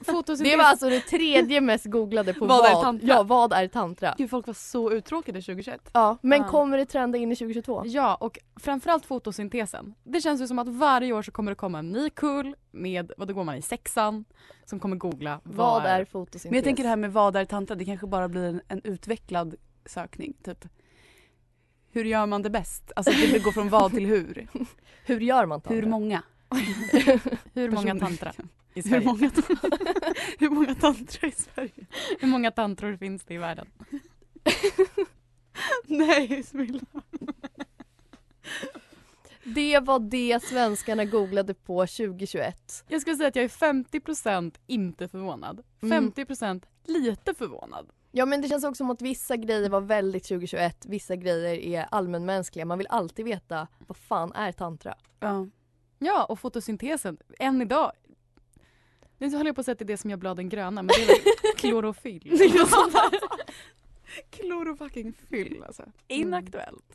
fotosyntes. 0.05 0.51
Det 0.51 0.57
var 0.57 0.63
alltså 0.63 0.89
det 0.89 0.99
tredje 0.99 1.61
mest 1.61 1.85
googlade 1.85 2.33
på 2.33 2.45
Vad 2.45 2.65
är 2.65 2.73
vad. 2.73 2.83
tantra? 2.83 3.07
Ja, 3.07 3.23
vad 3.23 3.53
är 3.53 3.67
tantra? 3.67 4.15
Gud, 4.17 4.29
folk 4.29 4.47
var 4.47 4.53
så 4.53 4.91
uttråkade 4.91 5.41
2021. 5.41 5.89
Ja, 5.93 6.17
men 6.21 6.41
Ja. 6.41 6.47
kommer 6.47 6.77
det 6.77 6.85
trenda 6.85 7.17
in 7.17 7.31
i 7.31 7.35
2022? 7.35 7.83
Ja, 7.85 8.15
och 8.15 8.39
framförallt 8.59 9.05
fotosyntesen. 9.05 9.93
Det 10.03 10.21
känns 10.21 10.41
ju 10.41 10.47
som 10.47 10.59
att 10.59 10.67
varje 10.67 11.13
år 11.13 11.21
så 11.21 11.31
kommer 11.31 11.51
det 11.51 11.55
komma 11.55 11.79
en 11.79 11.91
ny 11.91 12.09
kull 12.09 12.55
med, 12.71 13.11
vad 13.17 13.27
då 13.27 13.33
går 13.33 13.43
man 13.43 13.55
i 13.55 13.61
sexan, 13.61 14.25
som 14.65 14.79
kommer 14.79 14.95
googla 14.95 15.39
Vad 15.43 15.85
är 15.85 16.05
fotosyntes? 16.05 16.45
Men 16.45 16.53
jag 16.53 16.63
tänker 16.63 16.83
det 16.83 16.89
här 16.89 16.95
med 16.95 17.13
vad 17.13 17.35
är 17.35 17.45
tantra, 17.45 17.75
det 17.75 17.85
kanske 17.85 18.07
bara 18.07 18.27
blir 18.27 18.43
en, 18.43 18.61
en 18.67 18.81
utvecklad 18.83 19.55
sökning. 19.85 20.33
Typ, 20.43 20.65
hur 21.91 22.05
gör 22.05 22.25
man 22.25 22.41
det 22.41 22.49
bäst? 22.49 22.91
Alltså 22.95 23.11
det 23.11 23.43
går 23.43 23.51
från 23.51 23.69
vad 23.69 23.91
till 23.91 24.05
hur. 24.05 24.47
Hur 25.05 25.19
gör 25.19 25.45
man 25.45 25.61
tantra? 25.61 25.75
Hur 25.75 25.87
många? 25.87 26.23
hur 27.53 27.71
många 27.71 27.99
tantra 27.99 28.33
i 28.73 28.89
Hur 28.89 29.01
många, 29.01 29.31
hur 30.39 30.49
många 30.49 30.75
tantra 30.75 31.27
i 31.27 31.31
Sverige? 31.31 31.85
Hur 32.19 32.27
många 32.27 32.51
tantror 32.51 32.97
finns 32.97 33.23
det 33.23 33.33
i 33.33 33.37
världen? 33.37 33.67
Nej, 35.85 36.43
Smilla. 36.43 36.81
Det 39.43 39.79
var 39.79 39.99
det 39.99 40.43
svenskarna 40.43 41.05
googlade 41.05 41.53
på 41.53 41.87
2021. 41.87 42.83
Jag 42.87 43.01
skulle 43.01 43.15
säga 43.15 43.27
att 43.27 43.35
jag 43.35 43.45
är 43.45 43.49
50% 43.49 44.55
inte 44.67 45.07
förvånad. 45.07 45.63
Mm. 45.81 46.11
50% 46.11 46.63
lite 46.85 47.33
förvånad. 47.33 47.89
Ja 48.11 48.25
men 48.25 48.41
det 48.41 48.47
känns 48.47 48.63
också 48.63 48.77
som 48.77 48.89
att 48.89 49.01
vissa 49.01 49.37
grejer 49.37 49.69
var 49.69 49.81
väldigt 49.81 50.23
2021, 50.23 50.85
vissa 50.85 51.15
grejer 51.15 51.55
är 51.55 51.85
allmänmänskliga. 51.91 52.65
Man 52.65 52.77
vill 52.77 52.87
alltid 52.89 53.25
veta 53.25 53.67
vad 53.87 53.97
fan 53.97 54.33
är 54.33 54.51
tantra? 54.51 54.95
Ja. 55.19 55.47
Ja, 55.99 56.25
och 56.25 56.39
fotosyntesen. 56.39 57.17
Än 57.39 57.61
idag. 57.61 57.91
Nu 59.17 59.29
håller 59.29 59.45
jag 59.45 59.55
på 59.55 59.59
att 59.59 59.65
säga 59.65 59.73
att 59.73 59.79
det 59.79 59.85
är 59.85 59.87
det 59.87 59.97
som 59.97 60.09
gör 60.09 60.17
bladen 60.17 60.49
gröna, 60.49 60.83
men 60.83 60.87
det 60.87 61.03
är 61.03 61.07
väl 61.07 61.17
klorofyll. 61.57 62.21
Klorofucking 64.29 65.13
fyll 65.29 65.63
alltså. 65.67 65.83
Inaktuellt. 66.07 66.85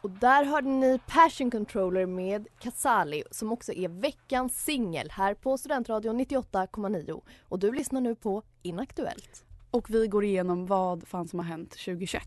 Och 0.00 0.10
där 0.10 0.44
hörde 0.44 0.68
ni 0.68 1.00
Passion 1.06 1.50
Controller 1.50 2.06
med 2.06 2.48
Casali 2.58 3.22
som 3.30 3.52
också 3.52 3.72
är 3.72 3.88
veckans 3.88 4.64
singel 4.64 5.10
här 5.10 5.34
på 5.34 5.58
Studentradion 5.58 6.20
98,9. 6.20 7.22
Och 7.40 7.58
du 7.58 7.72
lyssnar 7.72 8.00
nu 8.00 8.14
på 8.14 8.42
Inaktuellt. 8.62 9.44
Och 9.70 9.90
vi 9.90 10.06
går 10.06 10.24
igenom 10.24 10.66
vad 10.66 11.08
fan 11.08 11.28
som 11.28 11.38
har 11.38 11.46
hänt 11.46 11.70
2021. 11.70 12.22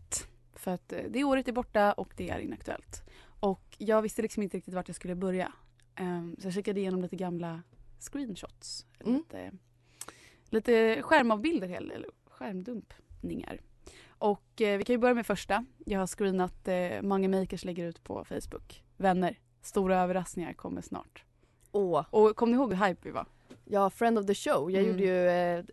För 0.54 0.70
att 0.70 0.92
eh, 0.92 0.98
det 1.08 1.24
året 1.24 1.48
är 1.48 1.52
borta 1.52 1.92
och 1.92 2.12
det 2.16 2.30
är 2.30 2.38
inaktuellt. 2.38 3.02
Och 3.40 3.76
jag 3.78 4.02
visste 4.02 4.22
liksom 4.22 4.42
inte 4.42 4.56
riktigt 4.56 4.74
vart 4.74 4.88
jag 4.88 4.96
skulle 4.96 5.14
börja. 5.14 5.52
Ehm, 5.94 6.36
så 6.40 6.46
jag 6.46 6.54
kikade 6.54 6.80
igenom 6.80 7.02
lite 7.02 7.16
gamla 7.16 7.62
screenshots. 7.98 8.86
Mm. 9.00 9.16
Lite, 9.16 9.52
lite 10.44 11.02
skärmavbilder, 11.02 11.68
eller 11.68 12.06
skärmdumpningar. 12.24 13.60
Och 14.20 14.60
eh, 14.60 14.78
vi 14.78 14.84
kan 14.84 14.94
ju 14.94 14.98
börja 14.98 15.14
med 15.14 15.26
första. 15.26 15.64
Jag 15.86 15.98
har 16.00 16.06
screenat 16.06 16.68
eh, 16.68 17.02
Mange 17.02 17.28
Makers 17.28 17.64
lägger 17.64 17.84
ut 17.86 18.04
på 18.04 18.24
Facebook. 18.24 18.82
Vänner, 18.96 19.38
stora 19.62 20.00
överraskningar 20.00 20.52
kommer 20.52 20.82
snart. 20.82 21.24
Åh, 21.72 22.04
Och 22.10 22.36
kom 22.36 22.50
ni 22.50 22.56
ihåg 22.56 22.74
hur 22.74 22.86
hype 22.86 23.00
vi 23.02 23.10
var? 23.10 23.26
ja, 23.64 23.90
Friend 23.90 24.18
of 24.18 24.26
the 24.26 24.34
Show. 24.34 24.70
Jag 24.70 24.82
Mm. 24.84 24.90
gjorde 24.90 25.02
ju 25.04 25.28
eh, 25.28 25.64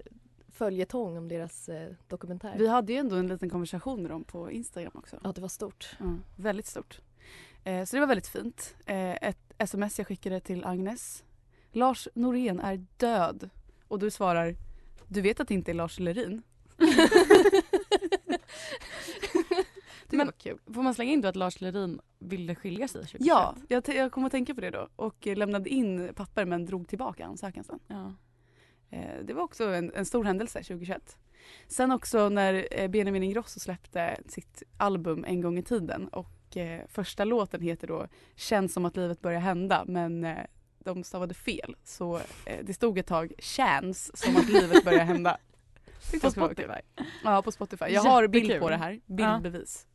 följetong 0.51 1.17
om 1.17 1.27
deras 1.27 1.69
eh, 1.69 1.89
dokumentär. 2.07 2.55
Vi 2.57 2.67
hade 2.67 2.93
ju 2.93 2.99
ändå 2.99 3.15
en 3.15 3.27
liten 3.27 3.49
konversation 3.49 4.01
med 4.01 4.11
dem 4.11 4.23
på 4.23 4.51
Instagram 4.51 4.91
också. 4.95 5.19
Ja, 5.23 5.31
det 5.35 5.41
var 5.41 5.47
stort. 5.47 5.95
Ja, 5.99 6.05
väldigt 6.35 6.65
stort. 6.65 7.01
Eh, 7.63 7.85
så 7.85 7.95
det 7.95 7.99
var 7.99 8.07
väldigt 8.07 8.27
fint. 8.27 8.75
Eh, 8.85 9.11
ett 9.23 9.53
sms 9.57 9.97
jag 9.97 10.07
skickade 10.07 10.39
till 10.39 10.65
Agnes. 10.65 11.23
Lars 11.71 12.07
Norén 12.13 12.59
är 12.59 12.85
död. 12.97 13.49
Och 13.87 13.99
du 13.99 14.11
svarar, 14.11 14.55
du 15.07 15.21
vet 15.21 15.39
att 15.39 15.47
det 15.47 15.53
inte 15.53 15.71
är 15.71 15.75
Lars 15.75 15.99
Lerin? 15.99 16.41
det 20.09 20.17
Men- 20.17 20.27
var 20.27 20.31
kul. 20.33 20.59
Får 20.73 20.81
man 20.83 20.93
slänga 20.95 21.11
in 21.11 21.21
då 21.21 21.27
att 21.27 21.35
Lars 21.35 21.61
Lerin 21.61 21.99
ville 22.19 22.55
skilja 22.55 22.87
sig 22.87 23.01
2021? 23.01 23.27
Ja, 23.27 23.55
jag, 23.67 23.83
jag 23.95 24.11
kom 24.11 24.25
att 24.25 24.31
tänka 24.31 24.55
på 24.55 24.61
det 24.61 24.69
då 24.69 24.89
och 24.95 25.25
lämnade 25.25 25.69
in 25.69 26.13
papper 26.15 26.45
men 26.45 26.65
drog 26.65 26.87
tillbaka 26.87 27.25
ansökan 27.25 27.63
sen. 27.63 27.79
ja. 27.87 28.13
Eh, 28.89 29.23
det 29.23 29.33
var 29.33 29.43
också 29.43 29.63
en, 29.63 29.91
en 29.95 30.05
stor 30.05 30.23
händelse 30.23 30.59
2021. 30.59 31.17
Sen 31.67 31.91
också 31.91 32.29
när 32.29 32.67
eh, 32.71 32.87
Benjamin 32.87 33.23
Ingrosso 33.23 33.59
släppte 33.59 34.17
sitt 34.27 34.63
album 34.77 35.25
En 35.27 35.41
gång 35.41 35.57
i 35.57 35.63
tiden 35.63 36.07
och 36.07 36.57
eh, 36.57 36.81
första 36.87 37.23
låten 37.23 37.61
heter 37.61 37.87
då 37.87 38.07
Känns 38.35 38.73
som 38.73 38.85
att 38.85 38.95
livet 38.97 39.21
börjar 39.21 39.39
hända 39.39 39.83
men 39.87 40.23
eh, 40.23 40.37
de 40.79 41.03
stavade 41.03 41.33
fel 41.33 41.75
så 41.83 42.17
eh, 42.45 42.59
det 42.63 42.73
stod 42.73 42.97
ett 42.97 43.07
tag 43.07 43.33
Känns 43.39 44.17
som 44.17 44.35
att 44.37 44.49
livet 44.49 44.83
börjar 44.85 45.03
hända. 45.05 45.37
På. 46.21 46.31
Spotify. 46.31 46.81
Ja 47.23 47.41
på 47.41 47.51
Spotify. 47.51 47.85
Jag 47.85 48.01
har 48.01 48.27
bild 48.27 48.45
Jättekul. 48.45 48.61
på 48.61 48.69
det 48.69 48.75
här, 48.75 48.99
bildbevis. 49.05 49.87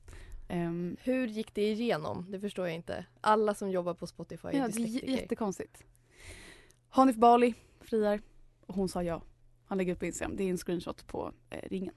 Ehm, 0.49 0.97
Hur 1.03 1.27
gick 1.27 1.55
det 1.55 1.73
igenom? 1.73 2.27
Det 2.31 2.41
förstår 2.41 2.67
jag 2.67 2.75
inte. 2.75 3.05
Alla 3.21 3.55
som 3.55 3.71
jobbar 3.71 3.95
på 3.95 4.07
Spotify 4.07 4.49
är 4.49 4.53
ja, 4.53 4.59
det 4.59 4.65
är 4.65 4.67
dyslektiker. 4.67 5.13
jättekonstigt. 5.13 5.85
Hanif 6.89 7.17
Bali 7.17 7.55
friar 7.81 8.21
och 8.67 8.75
hon 8.75 8.89
sa 8.89 9.03
ja. 9.03 9.23
Han 9.67 9.79
lägger 9.79 9.93
upp 9.93 9.99
på 9.99 10.07
Instagram. 10.07 10.37
Det 10.37 10.45
är 10.45 10.51
en 10.51 10.59
screenshot 10.59 11.07
på 11.07 11.33
eh, 11.51 11.69
ringen. 11.69 11.95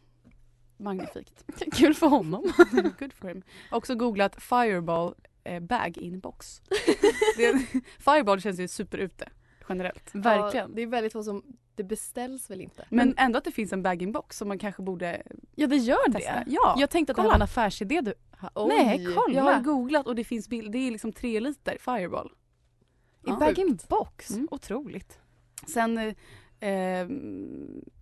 Magnifikt. 0.78 1.46
Kul 1.74 1.94
för 1.94 2.08
honom. 2.08 2.42
Good 3.00 3.14
for 3.14 3.28
him. 3.28 3.44
Också 3.72 3.96
googlat 3.96 4.44
Fireball 4.44 5.16
eh, 5.44 5.60
bag 5.60 5.98
in 5.98 6.20
box. 6.20 6.62
det, 7.38 7.66
fireball 8.00 8.42
känns 8.42 8.60
ju 8.60 8.68
superute 8.68 9.30
generellt. 9.70 10.10
Verkligen. 10.14 10.70
Ja, 10.70 10.76
det 10.76 10.82
är 10.82 10.88
väldigt 10.88 11.14
få 11.14 11.24
som, 11.24 11.58
det 11.78 11.84
beställs 11.84 12.50
väl 12.50 12.62
inte? 12.62 12.86
Men 12.90 13.14
ändå 13.18 13.38
att 13.38 13.44
det 13.44 13.52
finns 13.52 13.74
en 13.74 13.84
bag 13.84 14.02
in 14.02 14.12
box 14.12 14.38
som 14.38 14.48
man 14.48 14.60
kanske 14.60 14.82
borde 14.82 15.22
Ja 15.56 15.68
det 15.68 15.76
gör 15.76 16.12
testa. 16.12 16.32
det. 16.34 16.44
Ja, 16.48 16.76
Jag 16.78 16.90
tänkte 16.90 17.12
att 17.12 17.16
det 17.16 17.22
kolla. 17.22 17.30
här 17.30 17.30
var 17.30 17.36
en 17.36 17.42
affärsidé 17.42 18.02
du 18.02 18.14
Oj. 18.56 18.68
Nej 18.68 19.08
kolla! 19.16 19.36
jag 19.36 19.44
har 19.44 19.62
googlat 19.62 20.08
och 20.08 20.16
det 20.16 20.24
finns 20.24 20.50
bild. 20.50 20.72
Det 20.72 20.78
är 20.78 20.92
liksom 20.92 21.14
tre 21.14 21.40
liter 21.40 21.78
Fireball. 21.80 22.28
I 22.28 23.30
Ja. 23.30 23.36
bag-in-box. 23.40 24.30
Mm. 24.32 24.48
Otroligt. 24.52 25.20
Sen 25.68 25.98
eh, 25.98 26.70
eh, 26.70 27.08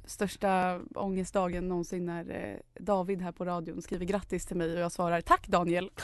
största 0.06 0.82
ångestdagen 0.96 1.68
någonsin 1.68 2.06
när 2.06 2.30
eh, 2.51 2.84
David 2.84 3.22
här 3.22 3.32
på 3.32 3.46
radion 3.46 3.82
skriver 3.82 4.06
grattis 4.06 4.46
till 4.46 4.58
mig 4.58 4.74
och 4.74 4.80
jag 4.80 4.92
svarar 4.92 5.22
tack 5.22 5.48
Daniel. 5.48 5.92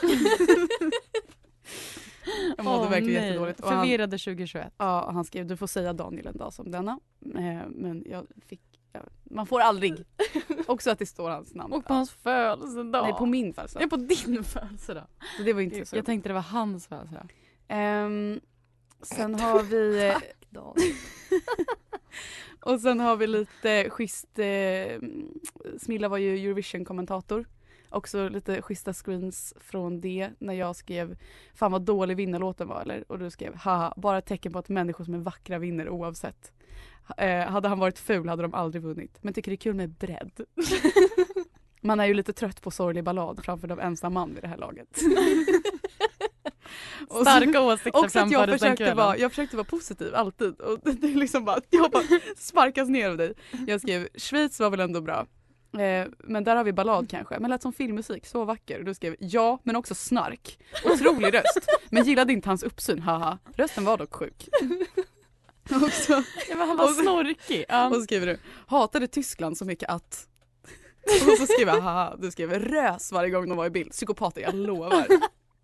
jag 2.56 2.64
mådde 2.64 2.84
Åh, 2.84 2.90
verkligen 2.90 3.20
nej. 3.20 3.30
jättedåligt. 3.30 3.60
Och 3.60 3.68
han, 3.68 3.80
Förvirrade 3.80 4.18
2021. 4.18 4.74
ja, 4.78 5.02
och 5.02 5.12
han 5.12 5.24
skrev 5.24 5.46
du 5.46 5.56
får 5.56 5.66
säga 5.66 5.92
Daniel 5.92 6.26
en 6.26 6.36
dag 6.36 6.52
som 6.52 6.70
denna. 6.70 7.00
Eh, 7.34 7.68
men 7.68 8.04
jag 8.06 8.26
fick 8.46 8.60
ja, 8.92 9.00
man 9.24 9.46
får 9.46 9.60
aldrig. 9.60 10.04
Också 10.66 10.90
att 10.90 10.98
det 10.98 11.06
står 11.06 11.30
hans 11.30 11.54
namn. 11.54 11.72
Och 11.72 11.84
på 11.84 11.94
hans 11.94 12.10
födelsedag. 12.10 13.02
Nej, 13.02 13.12
på 13.12 13.26
min 13.26 13.54
födelsedag. 13.54 13.82
Ja, 13.84 13.88
på 13.88 13.96
din 13.96 14.44
födelsedag. 14.44 15.06
Så 15.36 15.42
det 15.42 15.52
var 15.52 15.60
inte 15.60 15.86
så 15.86 15.96
Jag 15.96 16.06
tänkte 16.06 16.28
det 16.28 16.34
var 16.34 16.40
hans 16.40 16.86
födelsedag. 16.86 17.34
Ehm, 17.68 18.40
Sen 19.02 19.34
har 19.34 19.62
vi... 19.62 20.12
Tack 20.14 20.36
Dan. 20.50 20.74
Och 22.60 22.80
sen 22.80 23.00
har 23.00 23.16
vi 23.16 23.26
lite 23.26 23.90
schysst... 23.90 24.38
Eh, 24.38 24.98
Smilla 25.78 26.08
var 26.08 26.18
ju 26.18 26.36
Eurovision-kommentator. 26.36 27.44
Också 27.90 28.28
lite 28.28 28.62
schyssta 28.62 28.92
screens 28.92 29.54
från 29.60 30.00
det 30.00 30.30
när 30.38 30.54
jag 30.54 30.76
skrev 30.76 31.16
Fan 31.54 31.72
vad 31.72 31.82
dålig 31.82 32.16
vinnarlåten 32.16 32.68
var 32.68 32.80
eller? 32.80 33.04
Och 33.12 33.18
du 33.18 33.30
skrev 33.30 33.54
haha, 33.54 33.94
bara 33.96 34.20
tecken 34.20 34.52
på 34.52 34.58
att 34.58 34.68
människor 34.68 35.04
som 35.04 35.14
är 35.14 35.18
vackra 35.18 35.58
vinner 35.58 35.88
oavsett. 35.88 36.52
Eh, 37.16 37.46
hade 37.46 37.68
han 37.68 37.78
varit 37.78 37.98
ful 37.98 38.28
hade 38.28 38.42
de 38.42 38.54
aldrig 38.54 38.82
vunnit. 38.82 39.18
Men 39.20 39.34
tycker 39.34 39.50
det 39.50 39.54
är 39.54 39.56
kul 39.56 39.74
med 39.74 39.90
bredd. 39.90 40.40
Man 41.80 42.00
är 42.00 42.06
ju 42.06 42.14
lite 42.14 42.32
trött 42.32 42.62
på 42.62 42.70
sorglig 42.70 43.04
ballad 43.04 43.44
framför 43.44 43.72
av 43.72 43.80
ensam 43.80 44.14
man 44.14 44.34
vid 44.34 44.42
det 44.42 44.48
här 44.48 44.56
laget. 44.56 44.88
Och 47.08 47.20
Starka 47.20 47.60
åsikter 47.60 48.04
Också 48.04 48.18
att 48.18 48.30
jag 48.30 48.48
försökte, 48.48 48.94
vara, 48.94 49.18
jag 49.18 49.30
försökte 49.30 49.56
vara 49.56 49.64
positiv 49.64 50.14
alltid 50.14 50.60
och 50.60 50.78
det 50.82 51.06
är 51.06 51.14
liksom 51.14 51.44
bara, 51.44 51.60
jag 51.70 51.90
bara 51.90 52.02
sparkas 52.36 52.88
ner 52.88 53.10
av 53.10 53.16
dig. 53.16 53.34
Jag 53.66 53.80
skrev 53.80 54.08
Schweiz 54.14 54.60
var 54.60 54.70
väl 54.70 54.80
ändå 54.80 55.00
bra. 55.00 55.26
Eh, 55.78 56.06
men 56.18 56.44
där 56.44 56.56
har 56.56 56.64
vi 56.64 56.72
ballad 56.72 57.10
kanske. 57.10 57.38
Men 57.38 57.50
lät 57.50 57.62
som 57.62 57.72
filmmusik, 57.72 58.26
så 58.26 58.44
vacker. 58.44 58.82
Du 58.82 58.94
skrev 58.94 59.16
ja 59.18 59.58
men 59.62 59.76
också 59.76 59.94
snark. 59.94 60.58
Otrolig 60.84 61.34
röst. 61.34 61.58
Men 61.90 62.04
gillade 62.04 62.32
inte 62.32 62.48
hans 62.48 62.62
uppsyn, 62.62 62.98
haha. 63.02 63.38
Rösten 63.56 63.84
var 63.84 63.98
dock 63.98 64.14
sjuk. 64.14 64.48
Och 65.84 65.92
så, 65.92 66.12
Ja, 66.48 66.56
men 66.56 66.68
han 66.68 66.76
var 66.76 66.84
och 66.84 66.90
så- 66.90 67.02
snorkig. 67.02 67.64
Ja. 67.68 67.88
och 67.88 67.94
så 67.94 68.00
skriver 68.02 68.26
du 68.26 68.38
hatade 68.66 69.06
Tyskland 69.06 69.58
så 69.58 69.64
mycket 69.64 69.88
att 69.90 70.26
och 71.30 71.36
så 71.38 71.46
skriver 71.46 71.72
jag 71.74 71.80
haha, 71.80 72.16
du 72.18 72.30
skrev 72.30 72.50
rös 72.52 73.12
varje 73.12 73.30
gång 73.30 73.48
de 73.48 73.56
var 73.58 73.66
i 73.66 73.70
bild. 73.70 73.90
Psykopater, 73.92 74.40
jag 74.40 74.54
lovar. 74.54 75.06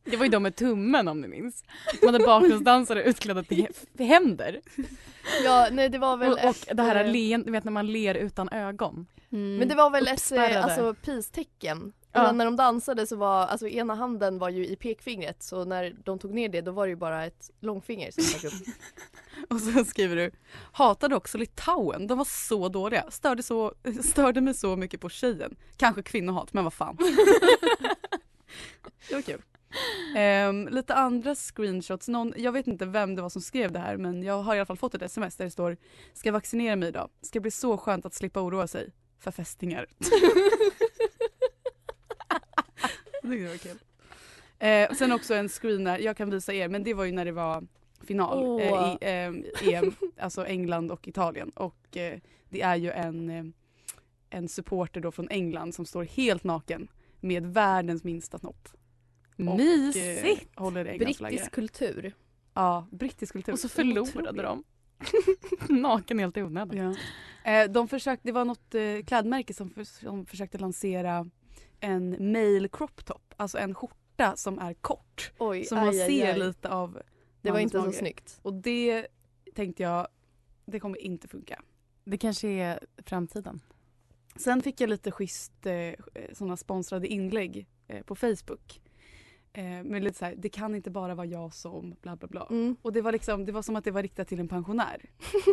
Det 0.05 0.17
var 0.17 0.25
ju 0.25 0.31
de 0.31 0.43
med 0.43 0.57
tummen 0.57 1.09
om 1.09 1.21
ni 1.21 1.29
minns. 1.29 1.65
De 2.01 2.07
hade 2.07 2.19
bakgrundsdansare 2.19 3.03
utklädda 3.03 3.43
till 3.43 3.67
händer. 3.99 4.61
Ja, 5.45 5.69
nej 5.73 5.89
det 5.89 5.99
var 5.99 6.17
väl 6.17 6.33
Och, 6.33 6.39
och 6.71 6.77
det 6.77 6.83
här 6.83 7.05
eh, 7.05 7.11
leen, 7.13 7.43
du 7.43 7.53
vet 7.53 7.65
när 7.65 7.73
man 7.73 7.87
ler 7.87 8.15
utan 8.15 8.49
ögon. 8.49 9.07
Men 9.37 9.69
det 9.69 9.75
var 9.75 9.91
väl 9.91 10.09
ett 10.09 10.33
eh, 10.33 10.65
alltså, 10.65 10.95
peace-tecken. 10.95 11.93
Ja. 12.13 12.33
När 12.33 12.45
de 12.45 12.57
dansade 12.57 13.07
så 13.07 13.17
var, 13.17 13.47
alltså 13.47 13.69
ena 13.69 13.95
handen 13.95 14.39
var 14.39 14.49
ju 14.49 14.67
i 14.67 14.77
pekfingret 14.77 15.43
så 15.43 15.65
när 15.65 15.97
de 16.05 16.19
tog 16.19 16.35
ner 16.35 16.49
det 16.49 16.61
då 16.61 16.73
var 16.73 16.87
det 16.87 16.91
ju 16.91 16.97
bara 16.97 17.25
ett 17.25 17.51
långfinger 17.61 18.11
som 18.11 18.23
stack 18.23 18.45
upp. 18.45 18.53
Och 19.51 19.61
sen 19.61 19.85
skriver 19.85 20.17
du 20.17 20.31
hatade 20.73 21.17
också 21.17 21.39
Litauen, 21.39 22.07
de 22.07 22.19
var 22.19 22.25
så 22.25 22.69
dåliga. 22.69 23.05
Störde, 23.11 23.43
så, 23.43 23.75
störde 24.03 24.41
mig 24.41 24.55
så 24.55 24.77
mycket 24.77 25.01
på 25.01 25.09
tjejen. 25.09 25.57
Kanske 25.77 26.03
kvinnohat, 26.03 26.53
men 26.53 26.65
vad 26.65 26.73
fan. 26.73 26.97
det 29.09 29.15
var 29.15 29.23
kul. 29.23 29.43
Ehm, 30.17 30.69
lite 30.69 30.95
andra 30.95 31.35
screenshots. 31.35 32.09
Någon, 32.09 32.33
jag 32.37 32.53
vet 32.53 32.67
inte 32.67 32.87
vem 32.87 33.15
det 33.15 33.23
var 33.23 33.29
som 33.29 33.43
skrev 33.43 33.73
det 33.73 33.79
här 33.79 33.97
men 33.97 34.23
jag 34.23 34.43
har 34.43 34.55
i 34.55 34.59
alla 34.59 34.67
fall 34.67 34.77
fått 34.77 34.95
ett 34.95 35.03
sms 35.03 35.37
där 35.37 35.45
det 35.45 35.51
står 35.51 35.77
Ska 36.15 36.33
vaccinera 36.33 36.77
mig 36.77 36.89
idag. 36.89 37.09
Ska 37.23 37.41
bli 37.41 37.51
så 37.51 37.77
skönt 37.77 38.07
att 38.07 38.15
slippa 38.15 38.41
oroa 38.41 38.67
sig 38.67 38.93
för 39.19 39.31
fästingar. 39.31 39.87
det 43.23 43.49
var 43.49 43.57
kul. 43.57 43.79
Eh, 44.59 44.93
sen 44.93 45.13
också 45.13 45.35
en 45.35 45.49
screen 45.49 45.85
där, 45.85 45.99
jag 45.99 46.17
kan 46.17 46.31
visa 46.31 46.55
er 46.55 46.69
men 46.69 46.85
det 46.85 46.95
var 46.95 47.05
ju 47.05 47.13
när 47.13 47.25
det 47.25 47.33
var 47.33 47.67
final 48.01 48.39
Åh. 48.39 48.63
eh, 48.63 49.31
i 49.31 49.73
eh, 49.73 49.75
EM, 49.75 49.95
alltså 50.19 50.47
England 50.47 50.91
och 50.91 51.09
Italien 51.09 51.51
och 51.51 51.97
eh, 51.97 52.19
det 52.49 52.63
är 52.63 52.77
ju 52.77 52.91
en, 52.91 53.31
eh, 53.31 53.45
en 54.31 54.49
supporter 54.49 55.01
då 55.01 55.13
från 55.13 55.29
England 55.31 55.75
som 55.75 55.87
står 55.87 56.05
helt 56.05 56.45
naken 56.45 56.89
med 57.21 57.47
världens 57.47 58.05
minsta 58.05 58.39
snopp. 58.39 58.69
Och, 59.39 59.57
Mysigt! 59.57 60.49
Eh, 60.55 60.63
håller 60.63 60.85
Englands 60.85 61.19
flagga. 61.19 61.31
Brittisk 61.31 61.53
kultur. 61.53 62.15
Ja, 62.55 62.87
brittisk 62.91 63.33
kultur. 63.33 63.53
Och 63.53 63.59
så 63.59 63.69
förlorade 63.69 64.43
de. 64.43 64.65
Naken 65.69 66.19
helt 66.19 66.37
i 66.37 66.43
onödan. 66.43 66.77
Ja. 67.45 67.53
Eh, 67.53 67.71
de 67.71 67.89
försökte, 67.89 68.29
det 68.29 68.33
var 68.33 68.45
något 68.45 68.75
eh, 68.75 69.05
klädmärke 69.07 69.55
som, 69.55 69.71
för, 69.71 69.85
som 69.85 70.27
försökte 70.27 70.59
lansera 70.59 71.31
en 71.81 72.33
male 72.33 72.69
crop 72.69 73.05
top, 73.05 73.35
alltså 73.37 73.59
en 73.59 73.75
skjorta 73.75 74.37
som 74.37 74.59
är 74.59 74.75
kort. 74.75 75.33
Oj, 75.39 75.65
Så 75.65 75.75
man 75.75 75.89
aj, 75.89 75.95
ser 75.95 76.33
aj. 76.33 76.39
lite 76.39 76.69
av 76.69 77.03
Det 77.43 77.51
var 77.51 77.59
inte 77.59 77.79
så 77.79 77.85
mage. 77.85 77.93
snyggt. 77.93 78.39
Och 78.43 78.55
det 78.55 79.07
tänkte 79.55 79.83
jag, 79.83 80.09
det 80.65 80.81
kommer 80.81 80.99
inte 80.99 81.29
funka. 81.29 81.63
Det 82.05 82.19
kanske 82.19 82.49
är 82.49 82.81
framtiden. 82.97 83.61
Sen 84.37 84.63
fick 84.63 84.81
jag 84.81 84.91
lite 84.91 85.11
schysst 85.11 85.67
eh, 85.67 85.93
sådana 86.33 86.57
sponsrade 86.57 87.07
inlägg 87.07 87.67
eh, 87.89 88.03
på 88.03 88.15
Facebook. 88.15 88.81
Eh, 89.57 89.85
med 89.85 90.03
lite 90.03 90.19
så 90.19 90.25
här, 90.25 90.35
det 90.37 90.49
kan 90.49 90.75
inte 90.75 90.91
bara 90.91 91.15
vara 91.15 91.27
jag 91.27 91.55
som 91.55 91.97
bla 92.03 92.17
bla 92.17 92.29
bla. 92.29 92.47
Mm. 92.51 92.77
Och 92.83 92.93
det 92.93 93.01
var, 93.01 93.13
liksom, 93.13 93.45
det 93.45 93.53
var 93.53 93.63
som 93.63 93.77
att 93.77 93.85
det 93.85 93.91
var 93.91 94.03
riktat 94.03 94.29
till 94.29 94.41
en 94.41 94.49
pensionär. 94.49 95.11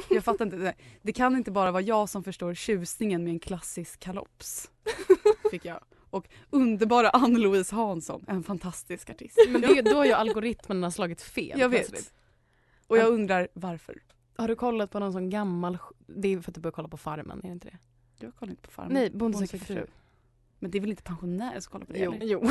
Jag 0.10 0.24
fattar 0.24 0.46
inte. 0.46 0.58
Det, 0.58 0.74
det 1.02 1.13
kan 1.13 1.36
inte 1.36 1.52
bara 1.52 1.72
vara 1.72 1.82
jag 1.82 2.10
som 2.10 2.24
förstår 2.24 2.54
tjusningen 2.54 3.24
med 3.24 3.34
en 3.34 3.39
klassisk 3.39 4.00
kalops. 4.00 4.72
Fick 5.52 5.66
jag. 5.66 5.80
Och 6.10 6.28
underbara 6.50 7.10
Ann-Louise 7.10 7.76
Hansson, 7.76 8.26
en 8.28 8.44
fantastisk 8.44 9.10
artist. 9.10 9.38
Men 9.50 9.62
det, 9.62 9.82
då 9.82 9.96
har 9.96 10.06
ju 10.06 10.13
algoritmerna 10.13 10.92
slagit 10.92 11.22
fel. 11.22 11.60
Jag 11.60 11.70
vet. 11.70 11.89
plötsligt. 11.89 12.13
Och 12.88 12.98
jag 12.98 13.10
undrar 13.10 13.48
varför. 13.54 14.04
Har 14.36 14.48
du 14.48 14.56
kollat 14.56 14.92
på 14.92 15.00
någon 15.00 15.13
sån 15.13 15.30
gammal... 15.30 15.78
Det 16.08 16.28
är 16.28 16.39
för 16.39 16.52
att 16.52 16.56
du 16.56 16.62
börjar 16.62 16.72
kolla 16.72 16.88
på 16.88 16.98
Farmen, 16.98 17.39
är 17.39 17.48
det 17.48 17.54
inte 17.54 17.68
det? 17.68 17.78
Jag 18.26 18.36
kollar 18.36 18.52
inte 18.52 18.62
på 18.62 18.72
Farmen. 18.72 18.94
Nej, 18.94 19.10
Bonde 19.10 19.48
fru. 19.48 19.86
Men 20.63 20.71
det 20.71 20.78
är 20.78 20.80
väl 20.80 20.89
inte 20.89 21.04
pensionärer 21.04 21.60
som 21.60 21.71
kollar 21.71 21.86
på 21.86 21.93
det? 21.93 21.99
Jo, 21.99 22.13
eller? 22.13 22.26
jo. 22.26 22.41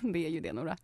det 0.12 0.26
är 0.26 0.30
ju 0.30 0.40
det 0.40 0.52
Nora. 0.52 0.76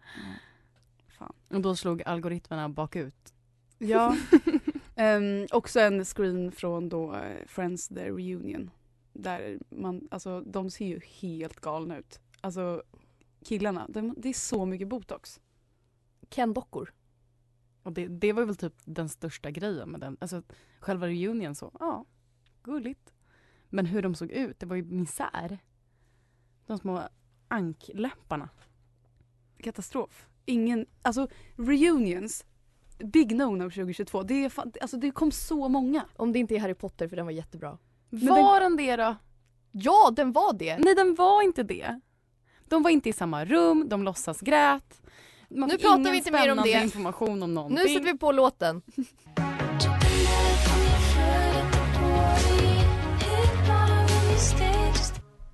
Fan. 1.09 1.33
Och 1.49 1.61
då 1.61 1.77
slog 1.77 2.03
algoritmerna 2.03 2.69
bakut. 2.69 3.35
Ja. 3.79 4.17
Ehm, 4.97 5.47
också 5.51 5.81
en 5.81 6.05
screen 6.05 6.53
från 6.53 6.89
då 6.89 7.15
eh, 7.15 7.47
Friends 7.47 7.89
The 7.89 8.11
Reunion. 8.11 8.71
Där 9.13 9.59
man, 9.69 10.09
alltså 10.11 10.41
de 10.41 10.71
ser 10.71 10.87
ju 10.87 11.01
helt 11.21 11.61
galna 11.61 11.99
ut. 11.99 12.21
Alltså 12.41 12.83
killarna, 13.45 13.87
de, 13.89 14.15
det 14.19 14.29
är 14.29 14.33
så 14.33 14.67
mycket 14.67 14.89
botox. 14.89 15.41
Ken-dockor. 16.29 16.93
Och 17.83 17.93
det, 17.93 18.07
det 18.07 18.33
var 18.33 18.45
väl 18.45 18.57
typ 18.57 18.75
den 18.85 19.09
största 19.09 19.51
grejen 19.51 19.91
med 19.91 20.01
den. 20.01 20.17
Alltså 20.21 20.43
själva 20.81 21.07
reunion 21.07 21.55
så, 21.55 21.71
ja, 21.81 22.05
gulligt. 22.63 23.13
Men 23.69 23.87
hur 23.87 24.03
de 24.03 24.15
såg 24.15 24.31
ut, 24.31 24.61
det 24.61 24.67
var 24.67 24.77
ju 24.77 24.85
misär. 24.85 25.59
De 26.67 26.79
små 26.79 27.09
ankläpparna. 27.49 28.49
Katastrof. 29.63 30.27
Ingen, 30.45 30.87
alltså 31.03 31.29
reunions, 31.57 32.45
big 32.99 33.33
no-no 33.33 33.71
2022. 33.71 34.23
Det, 34.23 34.45
är 34.45 34.49
fan, 34.49 34.73
alltså, 34.81 34.97
det 34.97 35.11
kom 35.11 35.33
så 35.33 35.69
många. 35.69 36.05
Om 36.17 36.33
det 36.33 36.39
inte 36.39 36.55
är 36.55 36.61
Harry 36.61 36.75
Potter 36.75 37.09
för 37.09 37.17
den 37.17 37.27
var 37.27 37.33
jättebra. 37.33 37.79
var 38.11 38.61
den 38.61 38.77
det 38.77 38.97
då? 38.97 39.17
Ja, 39.73 40.13
den 40.17 40.33
var 40.33 40.53
det! 40.53 40.79
Nej 40.79 40.95
den 40.95 41.15
var 41.15 41.43
inte 41.43 41.63
det. 41.63 42.01
De 42.69 42.83
var 42.83 42.91
inte 42.91 43.09
i 43.09 43.13
samma 43.13 43.45
rum, 43.45 43.89
de 43.89 44.03
låtsas 44.03 44.41
grät. 44.41 45.03
Man 45.49 45.69
Nu 45.69 45.79
pratar 45.79 46.11
vi 46.11 46.17
inte 46.17 46.31
mer 46.31 46.53
om 46.53 46.61
det. 46.65 46.83
information 46.83 47.43
om 47.43 47.55
någonting. 47.55 47.79
Nu 47.85 47.89
sätter 47.89 48.13
vi 48.13 48.19
på 48.19 48.33
låten. 48.33 48.83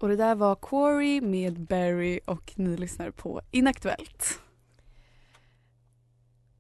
Och 0.03 0.09
det 0.09 0.17
där 0.17 0.35
var 0.35 0.55
Quarry 0.55 1.21
med 1.21 1.61
Barry 1.61 2.21
och 2.27 2.53
ni 2.57 2.77
lyssnar 2.77 3.11
på 3.11 3.41
Inaktuellt. 3.51 4.41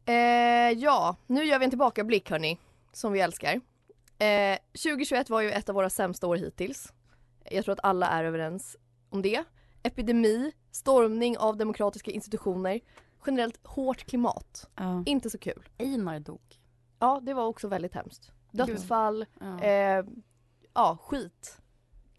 Eh, 0.04 0.14
ja, 0.78 1.16
nu 1.26 1.44
gör 1.44 1.58
vi 1.58 1.64
en 1.64 1.70
tillbakablick 1.70 2.30
hörni, 2.30 2.58
som 2.92 3.12
vi 3.12 3.20
älskar. 3.20 3.60
Eh, 4.18 4.58
2021 4.72 5.30
var 5.30 5.40
ju 5.40 5.50
ett 5.50 5.68
av 5.68 5.74
våra 5.74 5.90
sämsta 5.90 6.26
år 6.26 6.36
hittills. 6.36 6.92
Jag 7.50 7.64
tror 7.64 7.72
att 7.72 7.84
alla 7.84 8.06
är 8.08 8.24
överens 8.24 8.76
om 9.10 9.22
det. 9.22 9.44
Epidemi, 9.82 10.52
stormning 10.70 11.38
av 11.38 11.56
demokratiska 11.56 12.10
institutioner, 12.10 12.80
generellt 13.26 13.66
hårt 13.66 14.04
klimat. 14.04 14.70
Ja. 14.76 15.02
Inte 15.06 15.30
så 15.30 15.38
kul. 15.38 15.68
Einar 15.78 16.20
dog. 16.20 16.60
Ja, 16.98 17.20
det 17.22 17.34
var 17.34 17.44
också 17.44 17.68
väldigt 17.68 17.94
hemskt. 17.94 18.32
Dödsfall, 18.50 19.26
Ja. 19.40 19.60
eh, 19.60 20.04
ja 20.74 20.98
skit. 21.02 21.58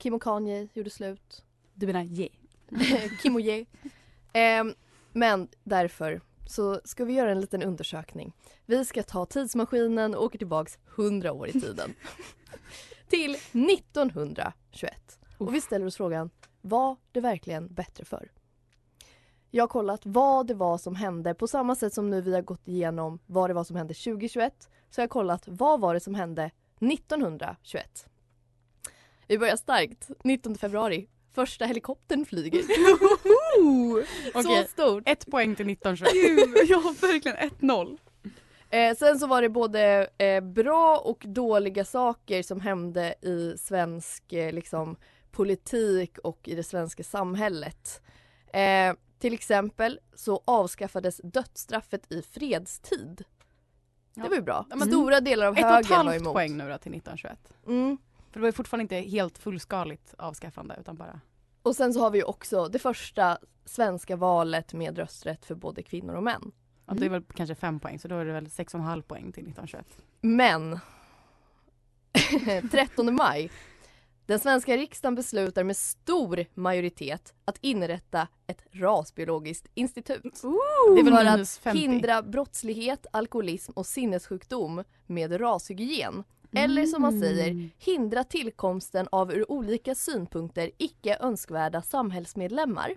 Kim 0.03 0.13
och 0.13 0.23
Kanye 0.23 0.67
gjorde 0.73 0.89
slut. 0.89 1.43
Du 1.73 1.87
menar 1.87 2.03
yeah. 2.03 2.31
Kim 3.21 3.35
och 3.35 3.41
Ye. 3.41 3.65
Ehm, 4.33 4.73
men 5.11 5.47
därför 5.63 6.21
så 6.47 6.81
ska 6.83 7.05
vi 7.05 7.13
göra 7.13 7.31
en 7.31 7.41
liten 7.41 7.63
undersökning. 7.63 8.33
Vi 8.65 8.85
ska 8.85 9.03
ta 9.03 9.25
tidsmaskinen 9.25 10.15
och 10.15 10.23
åka 10.23 10.37
tillbaks 10.37 10.79
100 10.95 11.31
år 11.31 11.47
i 11.47 11.51
tiden. 11.51 11.93
Till 13.09 13.35
1921. 13.35 15.19
Och 15.37 15.55
vi 15.55 15.61
ställer 15.61 15.85
oss 15.85 15.97
frågan, 15.97 16.29
var 16.61 16.95
det 17.11 17.21
verkligen 17.21 17.73
bättre 17.73 18.05
för? 18.05 18.31
Jag 19.51 19.63
har 19.63 19.67
kollat 19.67 20.01
vad 20.03 20.47
det 20.47 20.53
var 20.53 20.77
som 20.77 20.95
hände 20.95 21.33
på 21.33 21.47
samma 21.47 21.75
sätt 21.75 21.93
som 21.93 22.09
nu 22.09 22.21
vi 22.21 22.33
har 22.33 22.41
gått 22.41 22.67
igenom 22.67 23.19
vad 23.25 23.49
det 23.49 23.53
var 23.53 23.63
som 23.63 23.75
hände 23.75 23.93
2021. 23.93 24.69
Så 24.89 25.01
jag 25.01 25.03
har 25.03 25.09
kollat 25.09 25.43
vad 25.47 25.79
var 25.79 25.93
det 25.93 25.99
som 25.99 26.15
hände 26.15 26.51
1921. 26.79 28.07
Vi 29.27 29.37
börjar 29.37 29.55
starkt. 29.55 30.09
19 30.23 30.55
februari. 30.57 31.07
Första 31.35 31.65
helikoptern 31.65 32.25
flyger. 32.25 32.63
Okej, 34.33 34.63
Så 34.63 34.63
stort. 34.71 35.03
ett 35.05 35.25
poäng 35.31 35.55
till 35.55 35.69
1921. 35.69 36.13
Gud, 36.13 36.57
ja 36.69 36.93
verkligen 37.01 37.37
1-0. 37.37 37.97
Eh, 38.69 38.95
sen 38.95 39.19
så 39.19 39.27
var 39.27 39.41
det 39.41 39.49
både 39.49 40.09
eh, 40.17 40.41
bra 40.41 40.97
och 40.97 41.23
dåliga 41.27 41.85
saker 41.85 42.43
som 42.43 42.61
hände 42.61 43.15
i 43.21 43.55
svensk 43.57 44.33
eh, 44.33 44.53
liksom, 44.53 44.95
politik 45.31 46.17
och 46.17 46.39
i 46.47 46.55
det 46.55 46.63
svenska 46.63 47.03
samhället. 47.03 48.01
Eh, 48.53 48.93
till 49.19 49.33
exempel 49.33 49.99
så 50.15 50.41
avskaffades 50.45 51.21
dödsstraffet 51.23 52.11
i 52.11 52.21
fredstid. 52.21 53.23
Det 54.15 54.21
Ja. 54.21 54.27
var 54.29 54.35
ju 54.35 54.41
bra. 54.41 54.65
Ja, 54.69 54.75
men 54.75 54.87
Stora 54.87 55.19
delar 55.21 55.45
av 55.47 55.57
Ett 55.57 55.63
och 55.63 55.69
ett 55.69 55.75
högern 55.85 55.89
var 56.05 56.11
halvt 56.11 56.21
emot. 56.21 56.33
poäng 56.33 56.57
nu 56.57 56.69
då 56.69 56.77
till 56.77 56.93
1921. 56.93 57.37
Mm. 57.67 57.97
För 58.33 58.39
det 58.39 58.41
var 58.41 58.47
ju 58.47 58.53
fortfarande 58.53 58.81
inte 58.81 59.09
helt 59.09 59.37
fullskaligt 59.37 60.13
avskaffande 60.17 60.77
utan 60.79 60.95
bara 60.95 61.19
Och 61.61 61.75
sen 61.75 61.93
så 61.93 61.99
har 61.99 62.11
vi 62.11 62.17
ju 62.17 62.23
också 62.23 62.67
det 62.67 62.79
första 62.79 63.37
svenska 63.65 64.15
valet 64.15 64.73
med 64.73 64.97
rösträtt 64.97 65.45
för 65.45 65.55
både 65.55 65.83
kvinnor 65.83 66.13
och 66.13 66.23
män. 66.23 66.51
Ja, 66.85 66.93
det 66.93 67.05
är 67.05 67.09
väl 67.09 67.23
kanske 67.35 67.55
fem 67.55 67.79
poäng 67.79 67.99
så 67.99 68.07
då 68.07 68.15
är 68.15 68.25
det 68.25 68.33
väl 68.33 68.49
sex 68.49 68.73
och 68.73 68.79
en 68.79 68.85
halv 68.85 69.01
poäng 69.01 69.31
till 69.31 69.47
1921. 69.47 69.85
Men 70.21 70.79
13 72.71 73.15
maj. 73.15 73.51
Den 74.25 74.39
svenska 74.39 74.77
riksdagen 74.77 75.15
beslutar 75.15 75.63
med 75.63 75.77
stor 75.77 76.45
majoritet 76.53 77.33
att 77.45 77.57
inrätta 77.61 78.27
ett 78.47 78.63
rasbiologiskt 78.71 79.67
institut. 79.73 80.41
Det 80.95 80.99
är 80.99 81.03
väl 81.03 81.13
för 81.13 81.41
att 81.41 81.49
50. 81.49 81.79
hindra 81.79 82.21
brottslighet, 82.21 83.05
alkoholism 83.11 83.71
och 83.75 83.85
sinnessjukdom 83.85 84.83
med 85.07 85.41
rashygien. 85.41 86.23
Eller 86.55 86.85
som 86.85 87.01
man 87.01 87.19
säger, 87.19 87.69
hindra 87.79 88.23
tillkomsten 88.23 89.07
av 89.11 89.33
ur 89.33 89.51
olika 89.51 89.95
synpunkter 89.95 90.71
icke 90.77 91.17
önskvärda 91.19 91.81
samhällsmedlemmar. 91.81 92.95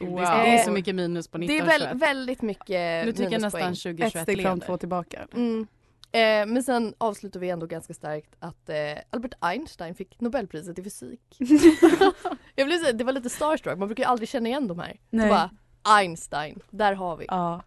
Wow. 0.00 0.16
det, 0.16 0.26
är, 0.26 0.64
så 0.64 0.70
mycket 0.70 0.94
minus 0.94 1.28
på 1.28 1.38
Det 1.38 1.44
är 1.44 1.48
1921. 1.48 1.90
väl, 1.90 1.98
väldigt 1.98 2.42
mycket 2.42 3.06
nu 3.06 3.12
tycker 3.12 3.32
jag 3.32 3.42
nästan 3.42 3.72
Ett 3.72 3.82
2021 3.82 4.22
steg 4.22 4.42
fram, 4.42 4.60
två 4.60 4.76
tillbaka. 4.76 5.26
Mm. 5.34 5.66
Eh, 6.12 6.46
men 6.46 6.62
sen 6.62 6.94
avslutar 6.98 7.40
vi 7.40 7.50
ändå 7.50 7.66
ganska 7.66 7.94
starkt 7.94 8.34
att 8.38 8.68
eh, 8.68 8.76
Albert 9.10 9.34
Einstein 9.40 9.94
fick 9.94 10.20
Nobelpriset 10.20 10.78
i 10.78 10.82
fysik. 10.82 11.20
jag 12.54 12.66
blev 12.66 12.78
så, 12.78 12.92
det 12.92 13.04
var 13.04 13.12
lite 13.12 13.30
starstruck, 13.30 13.78
man 13.78 13.88
brukar 13.88 14.02
ju 14.02 14.08
aldrig 14.08 14.28
känna 14.28 14.48
igen 14.48 14.68
de 14.68 14.78
här. 14.78 14.96
Nej. 15.10 15.28
Så 15.28 15.34
bara, 15.34 15.50
Einstein, 15.98 16.60
där 16.70 16.92
har 16.92 17.16
vi. 17.16 17.24
Ja. 17.28 17.62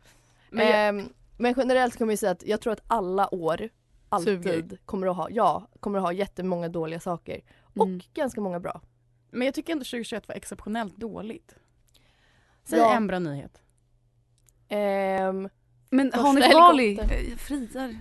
Men, 0.49 0.67
Ehm, 0.67 1.09
men 1.37 1.53
generellt 1.57 1.97
kan 1.97 2.07
man 2.07 2.13
ju 2.13 2.17
säga 2.17 2.31
att 2.31 2.43
jag 2.45 2.61
tror 2.61 2.73
att 2.73 2.83
alla 2.87 3.33
år 3.33 3.69
alltid 4.15 4.43
Suger. 4.43 4.77
kommer 4.85 5.07
att 5.07 5.15
ha, 5.15 5.29
ja, 5.29 5.67
kommer 5.79 5.97
att 5.99 6.03
ha 6.05 6.11
jättemånga 6.13 6.69
dåliga 6.69 6.99
saker. 6.99 7.41
Och 7.75 7.85
Mm. 7.87 7.99
ganska 8.13 8.41
många 8.41 8.59
bra. 8.59 8.81
Men 9.31 9.45
jag 9.45 9.53
tycker 9.55 9.73
ändå 9.73 9.83
2021 9.83 10.27
var 10.27 10.35
exceptionellt 10.35 10.97
dåligt. 10.97 11.55
Säg 12.63 12.79
Ja. 12.79 12.95
en 12.95 13.07
bra 13.07 13.19
nyhet. 13.19 13.61
Ehm, 14.69 15.49
Men 15.89 16.11
ni 16.35 16.41
Bali? 16.53 16.99
Eh, 16.99 17.37
Friar. 17.37 17.97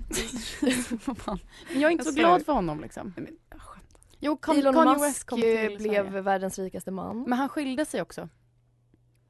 Men 1.70 1.81
jag 1.81 1.88
är 1.88 1.90
inte 1.92 2.05
så 2.05 2.11
Jag 2.11 2.16
glad 2.16 2.44
för 2.44 2.53
honom 2.53 2.81
liksom. 2.81 3.12
Men, 3.16 3.29
jag. 3.50 3.61
Jo, 4.18 4.38
Con- 4.42 4.59
Elon 4.59 4.74
Kanye 4.74 4.98
Musk 4.98 5.27
kom 5.27 5.40
till 5.40 5.77
blev 5.79 5.79
Sverige. 5.79 6.20
världens 6.20 6.59
rikaste 6.59 6.90
man. 6.90 7.22
Men 7.22 7.33
han 7.38 7.48
skilde 7.48 7.85
sig 7.85 8.03
också. 8.03 8.29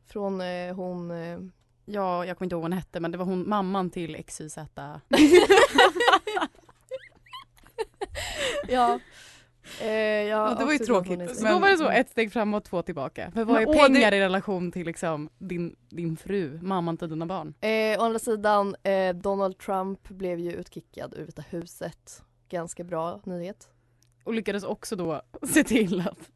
Från 0.06 0.40
eh, 0.40 0.74
hon... 0.74 1.10
Eh, 1.10 1.38
Ja, 1.86 2.24
jag 2.26 2.38
kommer 2.38 2.46
inte 2.46 2.54
ihåg 2.54 2.62
vad 2.62 2.70
hon 2.70 2.78
hette 2.78 3.00
men 3.00 3.10
det 3.12 3.18
var 3.18 3.24
hon 3.24 3.48
mamman 3.48 3.90
till 3.90 4.24
XYZ. 4.24 4.58
ja. 8.68 9.00
Eh, 9.80 9.88
jag 9.88 10.50
Ja, 10.50 10.54
det 10.58 10.64
var 10.64 10.72
ju 10.72 10.78
tråkigt, 10.78 11.36
Så 11.36 11.42
Men- 11.44 11.52
då 11.52 11.58
var 11.58 11.70
det 11.70 11.76
så 11.76 11.88
ett 11.88 12.10
steg 12.10 12.32
framåt, 12.32 12.64
två 12.64 12.82
tillbaka. 12.82 13.30
För 13.34 13.44
vad 13.44 13.54
Men 13.54 13.62
är 13.62 13.68
åh, 13.68 13.86
pengar 13.86 14.10
det- 14.10 14.16
i 14.16 14.20
relation 14.20 14.72
till 14.72 14.86
liksom 14.86 15.28
din, 15.38 15.76
din 15.88 16.16
fru, 16.16 16.58
mamman 16.62 16.96
till 16.96 17.08
dina 17.08 17.26
barn? 17.26 17.54
Eh, 17.60 18.00
å 18.00 18.02
andra 18.04 18.18
sidan, 18.18 18.76
eh, 18.82 19.14
Donald 19.16 19.58
Trump 19.58 20.08
blev 20.08 20.38
ju 20.38 20.52
utkickad 20.52 21.14
ur 21.14 21.24
Vita 21.26 21.42
huset. 21.50 22.22
Ganska 22.48 22.84
bra 22.84 23.20
nyhet. 23.24 23.68
Och 24.24 24.34
lyckades 24.34 24.64
också 24.64 24.96
då 24.96 25.22
se 25.48 25.64
till 25.64 26.00
att 26.00 26.30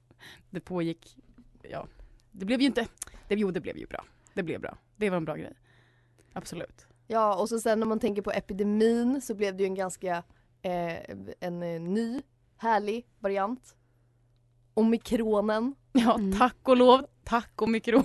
det 0.51 0.61
pågick, 0.61 1.17
ja, 1.62 1.87
det 2.33 2.45
blev 2.45 2.61
ju 2.61 2.67
inte, 2.67 2.87
det, 3.29 3.35
jo 3.35 3.51
det 3.51 3.61
blev 3.61 3.77
ju 3.77 3.87
bra. 3.87 4.05
Det 4.35 4.43
blev 4.43 4.61
bra. 4.61 4.77
Det 4.97 5.11
var 5.11 5.17
en 5.17 5.25
bra 5.25 5.35
grej. 5.37 5.53
Absolut. 6.33 6.87
Ja, 7.07 7.35
och 7.37 7.49
så 7.49 7.61
sen 7.61 7.81
när 7.81 7.87
man 7.87 7.99
tänker 8.01 8.23
på 8.23 8.31
epidemin 8.33 9.21
så 9.21 9.35
blev 9.35 9.57
det 9.57 9.62
ju 9.62 9.67
en 9.67 9.75
ganska 9.75 10.23
eh, 10.62 10.97
en 11.40 11.62
eh, 11.62 11.81
ny, 11.81 12.23
härlig 12.57 13.07
variant. 13.18 13.77
Omikronen 14.75 15.75
Ja, 15.92 16.14
Mm. 16.14 16.38
tack 16.38 16.57
och 16.68 16.77
lov, 16.77 17.07
tack 17.25 17.62
och 17.62 17.68
mikro. 17.68 18.03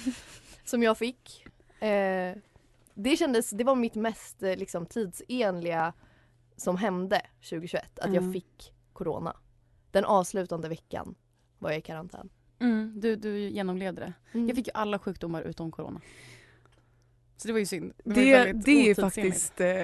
som 0.64 0.82
jag 0.82 0.98
fick. 0.98 1.46
Eh, 1.82 2.36
det 2.94 3.16
kändes, 3.16 3.50
det 3.50 3.64
var 3.64 3.74
mitt 3.74 3.94
mest 3.94 4.42
eh, 4.42 4.56
liksom, 4.56 4.86
tidsenliga 4.86 5.92
som 6.56 6.76
hände 6.76 7.22
2021, 7.50 7.98
att 7.98 8.14
jag 8.14 8.22
Mm. 8.22 8.32
fick 8.32 8.72
corona. 8.92 9.36
Den 9.90 10.04
avslutande 10.04 10.68
veckan 10.68 11.14
var 11.58 11.70
jag 11.70 11.78
i 11.78 11.82
karantän. 11.82 12.28
Mm, 12.58 12.92
du, 13.00 13.16
du 13.16 13.38
genomlevde 13.48 14.00
det. 14.00 14.12
Mm. 14.38 14.48
Jag 14.48 14.56
fick 14.56 14.66
ju 14.66 14.72
alla 14.74 14.98
sjukdomar 14.98 15.42
utom 15.42 15.72
corona. 15.72 16.00
Så 17.36 17.48
det 17.48 17.52
var 17.52 17.60
ju 17.60 17.66
synd. 17.66 17.92
Det, 18.04 18.32
väldigt 18.32 18.64
det 18.64 18.90
är 18.90 18.94
faktiskt 18.94 19.60
eh, 19.60 19.82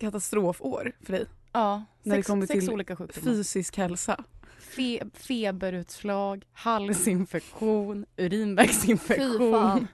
katastrofår 0.00 0.92
för 1.04 1.12
dig. 1.12 1.26
Ja, 1.52 1.84
när 2.02 2.16
det 2.16 2.22
sex, 2.22 2.26
kommer 2.28 2.46
sex 2.46 2.64
till 2.64 2.74
olika 2.74 2.96
sjukdomar. 2.96 3.32
Fysisk 3.36 3.76
hälsa. 3.76 4.24
Fe, 4.58 5.00
feberutslag, 5.14 6.44
halsinfektion, 6.52 8.06
urinvägsinfektion. 8.16 9.86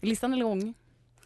Listan 0.00 0.32
är 0.32 0.36
lång. 0.36 0.74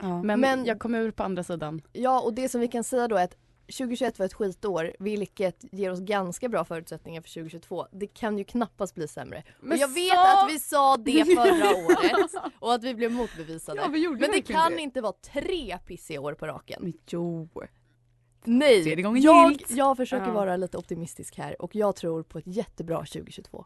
Ja. 0.01 0.23
Men, 0.23 0.41
Men- 0.41 0.65
jag 0.65 0.79
kom 0.79 0.95
ur 0.95 1.11
på 1.11 1.23
andra 1.23 1.45
sidan. 1.45 1.83
Ja, 1.93 2.21
och 2.21 2.35
det 2.35 2.49
som 2.49 2.61
vi 2.61 2.69
kan 2.69 2.85
säga 2.85 3.09
då 3.09 3.17
är 3.17 3.25
att 3.25 3.37
2021 3.79 4.19
var 4.19 4.27
ett 4.27 4.33
skitår, 4.35 4.93
vilket 4.99 5.65
ger 5.73 5.91
oss 5.91 6.01
ganska 6.01 6.49
bra 6.49 6.65
förutsättningar 6.65 7.23
för 7.23 7.29
2022. 7.29 7.87
Det 7.93 8.07
kan 8.07 8.39
ju 8.39 8.45
knappast 8.45 8.95
bli 8.95 9.09
sämre. 9.09 9.43
Men 9.61 9.73
och 9.73 9.79
jag 9.79 9.89
vet 9.95 10.13
att 10.19 10.51
vi 10.51 10.59
sa 10.59 10.97
det 10.97 11.25
förra 11.25 11.77
året 11.87 12.31
och 12.59 12.75
att 12.75 12.85
vi 12.85 12.95
blev 12.95 13.13
motbevisade. 13.13 13.81
Ja, 13.81 13.89
vi 13.89 14.09
Men 14.09 14.31
det 14.33 14.43
kan 14.43 14.73
det. 14.73 14.81
inte 14.81 15.01
vara 15.01 15.13
tre 15.13 15.79
pissiga 15.87 16.21
år 16.21 16.35
på 16.35 16.47
raken. 16.47 16.83
Men 16.83 16.93
jo. 17.07 17.49
Nej, 18.45 18.83
Tredje 18.83 19.03
gången 19.05 19.23
jag, 19.23 19.63
jag 19.69 19.97
försöker 19.97 20.27
Ja. 20.27 20.33
vara 20.33 20.57
lite 20.57 20.79
optimistisk 20.79 21.39
här 21.39 21.63
och 21.63 21.77
jag 21.77 21.97
tror 21.97 22.23
på 22.23 22.39
ett 22.39 22.47
jättebra 22.47 22.99
2022. 22.99 23.65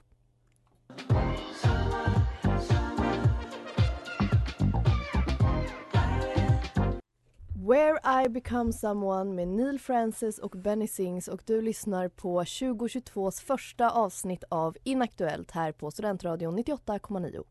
Where 7.67 7.99
I 8.25 8.29
become 8.29 8.73
someone 8.73 9.35
med 9.35 9.49
Neil 9.49 9.79
Francis 9.79 10.39
och 10.39 10.51
Benny 10.51 10.87
Sings 10.87 11.29
och 11.29 11.43
du 11.47 11.63
lyssnar 11.63 12.09
på 12.09 12.43
2022s 12.43 13.43
första 13.45 13.91
avsnitt 13.91 14.45
av 14.49 14.77
Inaktuellt 14.85 15.51
här 15.51 15.73
på 15.73 15.91
Studentradion 15.91 16.59
98,9. 16.59 17.45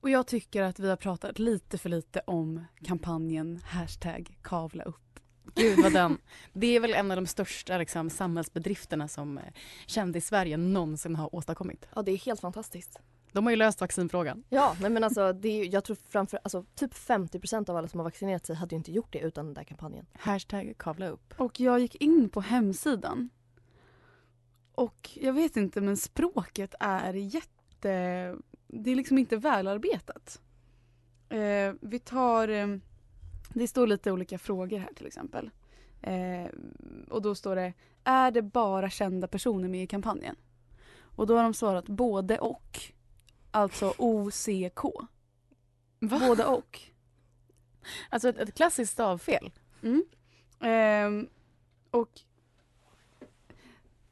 Och 0.00 0.10
jag 0.10 0.26
tycker 0.26 0.62
att 0.62 0.78
vi 0.78 0.88
har 0.88 0.96
pratat 0.96 1.38
lite 1.38 1.78
för 1.78 1.88
lite 1.88 2.20
om 2.26 2.64
kampanjen 2.84 3.60
hashtag 3.64 4.38
kavla 4.42 4.84
upp. 4.84 5.11
Gud 5.54 5.82
vad 5.82 5.92
den. 5.92 6.18
Det 6.52 6.76
är 6.76 6.80
väl 6.80 6.94
en 6.94 7.10
av 7.10 7.16
de 7.16 7.26
största 7.26 7.78
liksom, 7.78 8.10
samhällsbedrifterna 8.10 9.08
som 9.08 9.38
eh, 9.38 9.44
kändis-Sverige 9.86 10.56
någonsin 10.56 11.16
har 11.16 11.34
åstadkommit. 11.34 11.86
Ja, 11.94 12.02
det 12.02 12.12
är 12.12 12.16
helt 12.16 12.40
fantastiskt. 12.40 13.00
De 13.32 13.44
har 13.44 13.50
ju 13.50 13.56
löst 13.56 13.80
vaccinfrågan. 13.80 14.44
Ja, 14.48 14.76
nej 14.80 14.90
men 14.90 15.04
alltså 15.04 15.32
det 15.32 15.48
är, 15.48 15.74
jag 15.74 15.84
tror 15.84 15.96
framför, 16.08 16.38
alltså 16.42 16.64
typ 16.74 16.94
50% 16.94 17.70
av 17.70 17.76
alla 17.76 17.88
som 17.88 18.00
har 18.00 18.04
vaccinerat 18.04 18.46
sig 18.46 18.56
hade 18.56 18.74
ju 18.74 18.76
inte 18.76 18.92
gjort 18.92 19.12
det 19.12 19.18
utan 19.18 19.44
den 19.44 19.54
där 19.54 19.64
kampanjen. 19.64 20.06
Hashtag 20.12 20.74
kavla 20.78 21.08
upp. 21.08 21.34
Och 21.36 21.60
jag 21.60 21.80
gick 21.80 21.94
in 21.94 22.28
på 22.28 22.40
hemsidan. 22.40 23.30
Och 24.74 25.10
jag 25.14 25.32
vet 25.32 25.56
inte 25.56 25.80
men 25.80 25.96
språket 25.96 26.74
är 26.80 27.14
jätte... 27.14 28.36
Det 28.66 28.90
är 28.90 28.96
liksom 28.96 29.18
inte 29.18 29.36
välarbetat. 29.36 30.40
Eh, 31.28 31.74
vi 31.80 31.98
tar... 31.98 32.48
Eh, 33.54 33.58
det 33.58 33.68
står 33.68 33.86
lite 33.86 34.12
olika 34.12 34.38
frågor 34.38 34.78
här 34.78 34.92
till 34.96 35.06
exempel. 35.06 35.50
Eh, 36.02 36.50
och 37.10 37.22
då 37.22 37.34
står 37.34 37.56
det 37.56 37.72
Är 38.04 38.30
det 38.30 38.42
bara 38.42 38.90
kända 38.90 39.26
personer 39.26 39.68
med 39.68 39.82
i 39.82 39.86
kampanjen? 39.86 40.36
Och 41.16 41.26
då 41.26 41.36
har 41.36 41.42
de 41.42 41.54
svarat 41.54 41.88
både 41.88 42.38
och. 42.38 42.80
Alltså 43.50 43.94
OCK. 43.98 44.84
Va? 45.98 46.18
Både 46.20 46.44
och. 46.44 46.80
Alltså 48.08 48.28
ett, 48.28 48.38
ett 48.38 48.54
klassiskt 48.54 48.92
stavfel. 48.92 49.50
Mm. 49.82 50.04
Ehm, 50.60 51.28
och 51.90 52.20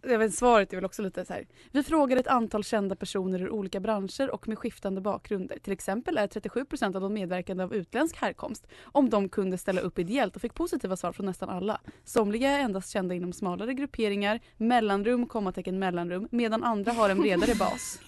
jag 0.02 0.18
vet, 0.18 0.34
svaret 0.34 0.72
är 0.72 0.76
väl 0.76 0.84
också 0.84 1.02
lite 1.02 1.24
så 1.24 1.32
här. 1.32 1.46
Vi 1.72 1.82
frågade 1.82 2.20
ett 2.20 2.26
antal 2.26 2.64
kända 2.64 2.96
personer 2.96 3.42
ur 3.42 3.50
olika 3.50 3.80
branscher 3.80 4.30
och 4.30 4.48
med 4.48 4.58
skiftande 4.58 5.00
bakgrunder. 5.00 5.58
Till 5.58 5.72
exempel 5.72 6.18
är 6.18 6.26
37% 6.26 6.96
av 6.96 7.02
de 7.02 7.14
medverkande 7.14 7.64
av 7.64 7.74
utländsk 7.74 8.16
härkomst. 8.16 8.66
Om 8.82 9.10
de 9.10 9.28
kunde 9.28 9.58
ställa 9.58 9.80
upp 9.80 9.98
ideellt 9.98 10.36
och 10.36 10.42
fick 10.42 10.54
positiva 10.54 10.96
svar 10.96 11.12
från 11.12 11.26
nästan 11.26 11.48
alla. 11.48 11.80
Somliga 12.04 12.50
är 12.50 12.60
endast 12.60 12.90
kända 12.90 13.14
inom 13.14 13.32
smalare 13.32 13.74
grupperingar, 13.74 14.40
mellanrum, 14.56 15.26
kommatecken 15.26 15.78
mellanrum, 15.78 16.28
medan 16.30 16.64
andra 16.64 16.92
har 16.92 17.10
en 17.10 17.20
bredare 17.20 17.54
bas. 17.54 17.98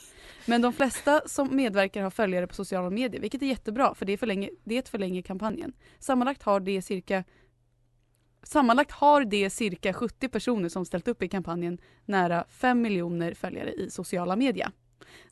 Men 0.46 0.62
de 0.62 0.72
flesta 0.72 1.22
som 1.26 1.56
medverkar 1.56 2.02
har 2.02 2.10
följare 2.10 2.46
på 2.46 2.54
sociala 2.54 2.90
medier, 2.90 3.20
vilket 3.20 3.42
är 3.42 3.46
jättebra 3.46 3.94
för 3.94 4.06
det, 4.06 4.16
förlänger, 4.16 4.50
det 4.64 4.88
förlänger 4.88 5.22
kampanjen. 5.22 5.72
Sammanlagt 5.98 6.42
har 6.42 6.60
det 6.60 6.82
cirka 6.82 7.24
Sammanlagt 8.42 8.90
har 8.92 9.24
det 9.24 9.50
cirka 9.50 9.92
70 9.92 10.28
personer 10.28 10.68
som 10.68 10.84
ställt 10.84 11.08
upp 11.08 11.22
i 11.22 11.28
kampanjen 11.28 11.78
nära 12.04 12.44
5 12.48 12.80
miljoner 12.82 13.34
följare 13.34 13.72
i 13.72 13.90
sociala 13.90 14.36
medier. 14.36 14.70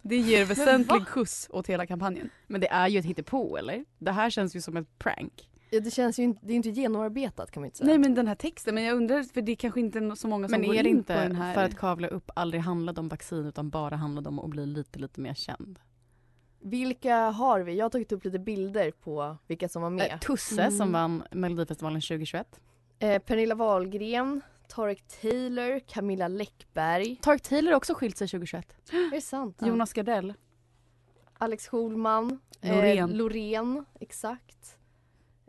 Det 0.03 0.17
ger 0.17 0.45
väsentlig 0.47 1.07
skjuts 1.07 1.49
åt 1.53 1.67
hela 1.67 1.87
kampanjen. 1.87 2.31
Men 2.47 2.61
det 2.61 2.69
är 2.69 2.89
ju 2.89 2.99
ett 2.99 3.05
hittepå 3.05 3.57
eller? 3.57 3.85
Det 3.99 4.13
här 4.13 4.31
känns 4.31 4.57
ju 4.57 4.61
som 4.61 4.77
ett 4.77 4.99
prank. 4.99 5.47
Ja, 5.73 5.81
det 5.81 5.91
känns 5.91 6.19
ju 6.19 6.23
inte, 6.23 6.47
det 6.47 6.53
är 6.53 6.57
inte 6.57 6.71
genomarbetat 6.71 7.51
kan 7.51 7.61
man 7.61 7.67
inte 7.67 7.79
säga. 7.79 7.87
Nej 7.87 7.99
men 7.99 8.15
den 8.15 8.29
här 8.29 8.35
texten, 8.35 8.75
men 8.75 8.85
jag 8.85 8.97
undrar 8.97 9.23
för 9.23 9.43
det 9.43 9.53
är 9.53 9.57
kanske 9.57 9.81
inte 9.81 9.99
är 9.99 10.15
så 10.15 10.29
många 10.29 10.49
som 10.49 10.61
Men 10.61 10.67
går 10.69 10.75
är 10.77 10.83
det 10.83 10.89
in 10.89 10.97
inte 10.97 11.15
på 11.15 11.21
den 11.21 11.37
här. 11.37 11.55
för 11.55 11.65
att 11.65 11.77
kavla 11.77 12.09
upp 12.09 12.31
aldrig 12.35 12.63
handlade 12.63 13.01
om 13.01 13.09
vaccin 13.09 13.47
utan 13.47 13.71
bara 13.71 13.97
handlade 13.97 14.29
om 14.29 14.39
att 14.39 14.51
bli 14.51 14.67
lite 14.67 14.99
lite 14.99 15.21
mer 15.21 15.35
känd? 15.35 15.79
Vilka 16.63 17.17
har 17.17 17.61
vi? 17.61 17.75
Jag 17.77 17.85
har 17.85 17.91
tagit 17.91 18.13
upp 18.13 18.25
lite 18.25 18.39
bilder 18.39 18.91
på 18.91 19.37
vilka 19.47 19.69
som 19.69 19.83
var 19.83 19.91
med. 19.91 20.11
Eh, 20.13 20.19
Tusse 20.19 20.63
Mm. 20.63 20.79
som 20.79 20.93
vann 20.93 21.23
Melodifestivalen 21.33 22.01
2021. 22.01 22.61
Eh, 23.01 23.19
Pernilla 23.19 23.55
Wahlgren, 23.55 24.41
Tarek 24.69 25.03
Taylor, 25.23 25.79
Camilla 25.81 26.29
Läckberg. 26.29 27.17
Tarek 27.23 27.43
Taylor 27.43 27.71
har 27.71 27.77
också 27.77 27.95
skilt 27.95 28.17
sig 28.17 28.29
2021. 28.29 28.77
Är 28.93 29.11
det 29.11 29.21
sant? 29.21 29.57
Jonas 29.67 29.93
Gardell. 29.93 30.35
Alex 31.39 31.69
Schulman. 31.69 32.41
Loreen. 32.63 33.11
Eh, 33.11 33.17
Loreen, 33.17 33.85
exakt. 34.01 34.77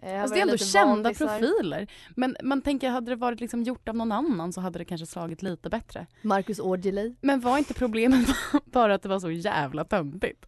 Eh, 0.01 0.21
Alltså 0.21 0.33
det 0.33 0.39
är 0.39 0.41
ändå 0.41 0.57
kända 0.57 0.95
vanlisar. 0.95 1.39
profiler. 1.39 1.87
Men 2.15 2.37
man 2.43 2.61
tänker 2.61 2.89
hade 2.89 3.11
det 3.11 3.15
varit 3.15 3.39
liksom 3.39 3.63
gjort 3.63 3.89
av 3.89 3.95
någon 3.95 4.11
annan 4.11 4.53
så 4.53 4.61
hade 4.61 4.79
det 4.79 4.85
kanske 4.85 5.05
slagit 5.07 5.41
lite 5.41 5.69
bättre. 5.69 6.07
Marcus 6.21 6.59
Aujalay. 6.59 7.15
Men 7.21 7.39
var 7.39 7.57
inte 7.57 7.73
problemet 7.73 8.27
bara 8.65 8.93
att 8.95 9.01
det 9.01 9.09
var 9.09 9.19
så 9.19 9.31
jävla 9.31 9.83
töntigt? 9.85 10.45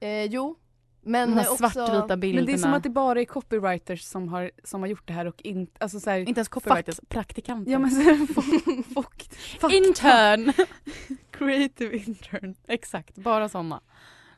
Eh, 0.00 0.24
jo. 0.24 0.56
Men 1.08 1.30
De 1.30 1.36
här 1.36 1.52
också... 1.52 1.56
svartvita 1.56 2.16
bilderna. 2.16 2.44
Men 2.44 2.46
det 2.46 2.52
är 2.52 2.62
som 2.62 2.74
att 2.74 2.82
det 2.82 2.90
bara 2.90 3.20
är 3.20 3.24
copywriters 3.24 4.02
som 4.02 4.28
har, 4.28 4.50
som 4.64 4.80
har 4.80 4.88
gjort 4.88 5.06
det 5.06 5.12
här 5.12 5.26
och 5.26 5.42
inte, 5.42 5.72
alltså 5.78 6.00
så 6.00 6.10
här, 6.10 6.18
Inte 6.18 6.38
ens 6.38 6.48
copywriters, 6.48 7.00
praktikanter. 7.08 7.72
Ja 7.72 7.78
men 7.78 7.90
så 7.90 8.00
här, 8.00 8.26
fuck, 8.26 8.86
fuck, 8.94 9.32
fuck, 9.60 9.72
Intern! 9.72 10.52
creative 11.30 11.96
intern. 11.96 12.54
Exakt, 12.68 13.14
bara 13.14 13.48
sådana. 13.48 13.80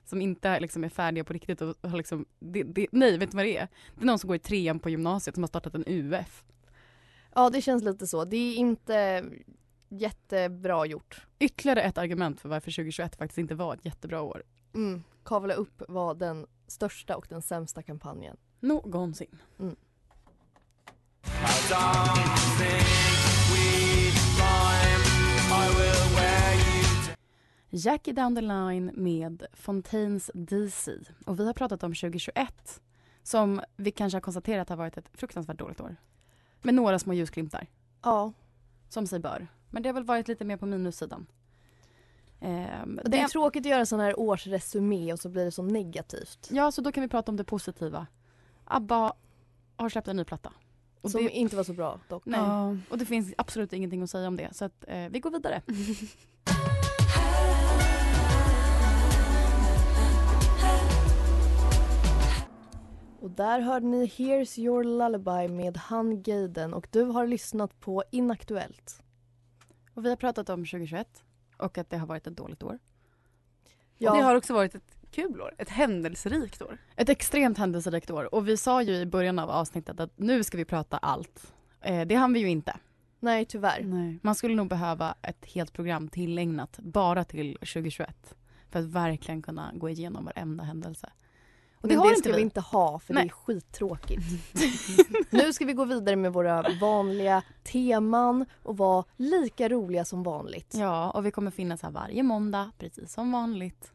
Som 0.04 0.22
inte 0.22 0.60
liksom 0.60 0.84
är 0.84 0.88
färdiga 0.88 1.24
på 1.24 1.32
riktigt 1.32 1.60
och 1.60 1.76
har 1.82 1.96
liksom, 1.96 2.26
det, 2.38 2.62
det, 2.62 2.86
nej 2.92 3.18
vet 3.18 3.30
du 3.30 3.36
vad 3.36 3.46
det 3.46 3.56
är? 3.56 3.68
Det 3.94 4.02
är 4.02 4.06
någon 4.06 4.18
som 4.18 4.28
går 4.28 4.36
i 4.36 4.38
trean 4.38 4.78
på 4.78 4.90
gymnasiet 4.90 5.34
som 5.34 5.42
har 5.42 5.48
startat 5.48 5.74
en 5.74 5.84
UF. 5.86 6.44
Ja 7.34 7.50
det 7.50 7.62
känns 7.62 7.84
lite 7.84 8.06
så. 8.06 8.24
Det 8.24 8.36
är 8.36 8.54
inte 8.54 9.24
jättebra 9.88 10.86
gjort. 10.86 11.26
Ytterligare 11.38 11.82
ett 11.82 11.98
argument 11.98 12.40
för 12.40 12.48
varför 12.48 12.70
2021 12.70 13.16
faktiskt 13.16 13.38
inte 13.38 13.54
var 13.54 13.74
ett 13.74 13.84
jättebra 13.84 14.22
år. 14.22 14.42
Mm. 14.74 15.02
Kavla 15.24 15.54
upp 15.54 15.82
var 15.88 16.14
den 16.14 16.46
största 16.70 17.16
och 17.16 17.26
den 17.28 17.42
sämsta 17.42 17.82
kampanjen. 17.82 18.36
Någonsin. 18.60 19.38
Jackie 27.70 28.12
Down 28.14 28.34
the 28.34 28.40
Line 28.40 28.90
med 28.94 29.46
Fontaines 29.52 30.30
DC. 30.34 30.92
Och 31.26 31.40
vi 31.40 31.46
har 31.46 31.52
pratat 31.52 31.82
om 31.82 31.94
2021 31.94 32.80
som 33.22 33.60
vi 33.76 33.90
kanske 33.90 34.16
har 34.16 34.20
konstaterat 34.20 34.68
har 34.68 34.76
varit 34.76 34.96
ett 34.96 35.10
fruktansvärt 35.14 35.58
dåligt 35.58 35.80
år. 35.80 35.96
Med 36.62 36.74
några 36.74 36.98
små 36.98 37.12
ljusglimtar, 37.12 37.66
Ja. 38.02 38.32
som 38.88 39.06
sig 39.06 39.18
bör. 39.18 39.48
Men 39.70 39.82
det 39.82 39.88
har 39.88 39.94
väl 39.94 40.04
varit 40.04 40.28
lite 40.28 40.44
mer 40.44 40.56
på 40.56 40.66
minussidan. 40.66 41.26
Ehm, 42.40 43.00
Det 43.04 43.20
är 43.20 43.28
tråkigt 43.28 43.66
att 43.66 43.70
göra 43.70 43.86
sån 43.86 44.00
här 44.00 44.20
årsresumé 44.20 45.12
och 45.12 45.20
så 45.20 45.28
blir 45.28 45.44
det 45.44 45.50
så 45.52 45.62
negativt. 45.62 46.48
Ja, 46.50 46.72
så 46.72 46.80
då 46.82 46.92
kan 46.92 47.02
vi 47.02 47.08
prata 47.08 47.30
om 47.32 47.36
det 47.36 47.44
positiva. 47.44 48.06
ABBA 48.64 49.12
har 49.76 49.88
släppt 49.88 50.08
en 50.08 50.16
ny 50.16 50.24
platta. 50.24 50.52
Och 51.00 51.10
Som 51.10 51.24
det, 51.24 51.30
inte 51.30 51.56
var 51.56 51.64
så 51.64 51.72
bra 51.72 52.00
dock. 52.08 52.22
nej, 52.26 52.40
Ja. 52.40 52.76
och 52.90 52.98
det 52.98 53.04
finns 53.06 53.34
absolut 53.38 53.72
ingenting 53.72 54.02
att 54.02 54.10
säga 54.10 54.28
om 54.28 54.36
det. 54.36 54.48
Så 54.54 54.64
att, 54.64 54.84
eh, 54.88 55.08
vi 55.10 55.20
går 55.20 55.30
vidare. 55.30 55.62
Och 63.20 63.30
där 63.30 63.60
hörde 63.60 63.86
ni 63.86 64.06
Here's 64.06 64.58
your 64.60 64.84
lullaby 64.84 65.48
med 65.54 65.76
Han 65.76 66.22
Gaden 66.22 66.74
och 66.74 66.88
du 66.90 67.02
har 67.02 67.26
lyssnat 67.26 67.80
på 67.80 68.02
Inaktuellt. 68.10 69.02
Och 69.94 70.04
vi 70.04 70.08
har 70.08 70.16
pratat 70.16 70.48
om 70.50 70.64
2021 70.66 71.08
och 71.60 71.78
att 71.78 71.90
det 71.90 71.96
har 71.96 72.06
varit 72.06 72.26
ett 72.26 72.36
dåligt 72.36 72.62
år. 72.62 72.78
Ja. 73.98 74.14
Det 74.14 74.20
har 74.20 74.34
också 74.34 74.54
varit 74.54 74.74
ett 74.74 74.96
kul 75.10 75.40
år, 75.40 75.54
ett 75.58 75.68
händelserikt 75.68 76.62
år. 76.62 76.78
Ett 76.96 77.08
extremt 77.08 77.58
händelserikt 77.58 78.10
år. 78.10 78.34
Och 78.34 78.48
vi 78.48 78.56
sa 78.56 78.82
ju 78.82 78.94
i 78.94 79.06
början 79.06 79.38
av 79.38 79.50
avsnittet 79.50 80.00
att 80.00 80.18
nu 80.18 80.44
ska 80.44 80.56
vi 80.56 80.64
prata 80.64 80.98
allt. 80.98 81.52
Eh, 81.80 82.06
det 82.06 82.14
hann 82.14 82.32
vi 82.32 82.40
ju 82.40 82.48
inte. 82.48 82.76
Nej 83.20 83.44
tyvärr. 83.44 83.82
Nej. 83.84 84.18
Man 84.22 84.34
skulle 84.34 84.54
nog 84.54 84.68
behöva 84.68 85.14
ett 85.22 85.46
helt 85.46 85.72
program 85.72 86.08
tillägnat 86.08 86.78
bara 86.78 87.24
till 87.24 87.54
2021 87.54 88.34
för 88.70 88.78
att 88.78 88.84
verkligen 88.84 89.42
kunna 89.42 89.72
gå 89.74 89.88
igenom 89.88 90.24
varenda 90.24 90.64
händelse. 90.64 91.10
Och 91.80 91.88
Men 91.88 91.98
har 91.98 92.04
det 92.04 92.10
inte 92.10 92.28
ska 92.28 92.36
vi 92.36 92.42
inte 92.42 92.60
ha 92.60 92.98
för 92.98 93.14
det 93.14 93.20
Nej. 93.20 93.26
är 93.26 93.32
skittråkigt. 93.32 94.22
nu 95.30 95.52
ska 95.52 95.64
vi 95.64 95.72
gå 95.72 95.84
vidare 95.84 96.16
med 96.16 96.32
våra 96.32 96.64
vanliga 96.80 97.42
teman 97.64 98.46
och 98.62 98.76
vara 98.76 99.04
lika 99.16 99.68
roliga 99.68 100.04
som 100.04 100.22
vanligt. 100.22 100.74
Ja, 100.78 101.10
och 101.10 101.26
vi 101.26 101.30
kommer 101.30 101.50
finnas 101.50 101.82
här 101.82 101.90
varje 101.90 102.22
måndag, 102.22 102.72
precis 102.78 103.12
som 103.12 103.32
vanligt. 103.32 103.92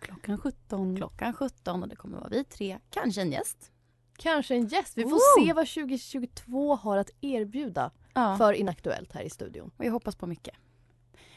Klockan 0.00 0.38
17. 0.38 0.96
Klockan 0.96 1.32
17 1.34 1.82
och 1.82 1.88
det 1.88 1.96
kommer 1.96 2.18
vara 2.18 2.28
vi 2.28 2.44
tre, 2.44 2.78
kanske 2.90 3.20
en 3.22 3.32
gäst. 3.32 3.72
Kanske 4.16 4.54
en 4.54 4.66
gäst. 4.66 4.98
Vi 4.98 5.02
får 5.02 5.10
Woo! 5.10 5.46
se 5.46 5.52
vad 5.52 5.68
2022 5.68 6.74
har 6.76 6.96
att 6.96 7.10
erbjuda 7.20 7.90
Ja. 8.14 8.36
för 8.36 8.52
Inaktuellt 8.52 9.12
här 9.12 9.22
i 9.22 9.30
studion. 9.30 9.70
Och 9.76 9.84
jag 9.84 9.92
hoppas 9.92 10.16
på 10.16 10.26
mycket. 10.26 10.54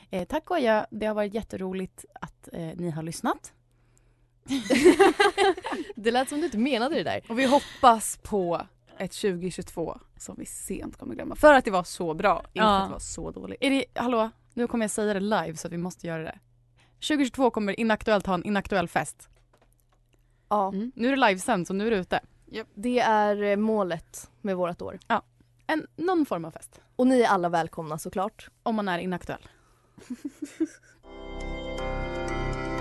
Eh, 0.10 0.28
tack 0.28 0.52
och 0.52 0.58
adjö. 0.58 0.86
Det 0.92 1.06
har 1.06 1.16
varit 1.16 1.34
jätteroligt 1.34 2.06
att 2.22 2.50
eh, 2.54 2.70
ni 2.76 2.90
har 2.90 3.04
lyssnat. 3.04 3.54
Det 5.96 6.12
lät 6.12 6.30
som 6.30 6.40
du 6.40 6.46
inte 6.46 6.58
menade 6.58 6.96
det 6.96 7.04
där. 7.04 7.22
Och 7.30 7.40
vi 7.40 7.46
hoppas 7.46 8.20
på 8.24 8.62
ett 8.98 9.12
2022 9.12 10.00
som 10.18 10.36
vi 10.40 10.46
sent 10.46 10.98
kommer 10.98 11.16
glömma. 11.16 11.36
För 11.36 11.54
att 11.54 11.66
det 11.66 11.72
var 11.72 11.84
så 11.84 12.14
bra, 12.14 12.38
inte 12.38 12.50
Ja. 12.54 12.64
för 12.64 12.78
att 12.82 12.88
det 12.88 12.92
var 12.94 13.00
så 13.00 13.32
dåligt. 13.32 13.58
Är 13.62 13.70
det, 13.70 13.86
hallå, 13.96 14.30
nu 14.54 14.68
kommer 14.68 14.84
jag 14.84 14.92
säga 14.92 15.14
det 15.14 15.20
live 15.20 15.56
så 15.56 15.68
att 15.68 15.74
vi 15.74 15.78
måste 15.78 16.08
göra 16.08 16.24
det. 16.24 16.40
2022 17.08 17.52
kommer 17.52 17.80
Inaktuellt 17.80 18.26
ha 18.26 18.34
en 18.34 18.44
inaktuell 18.44 18.88
fest. 18.88 19.30
Ja, 20.50 20.68
Mm. 20.68 20.92
Nu 20.96 21.08
är 21.08 21.12
det 21.18 21.28
livesänd 21.28 21.68
så 21.68 21.74
nu 21.74 21.88
är 21.88 21.92
det 21.92 21.98
ute. 21.98 22.20
det 22.76 23.00
är 23.00 23.44
eh, 23.44 23.56
målet 23.56 24.30
med 24.42 24.56
vårt 24.58 24.82
år. 24.82 25.00
En, 25.68 25.88
någon 25.96 26.26
form 26.26 26.46
av 26.46 26.52
fest. 26.52 26.82
Och 26.96 27.08
ni 27.08 27.22
är 27.22 27.28
alla 27.28 27.50
välkomna 27.50 27.98
såklart. 27.98 28.50
Om 28.64 28.76
man 28.76 28.88
är 28.88 29.00
inaktuell. 29.00 29.48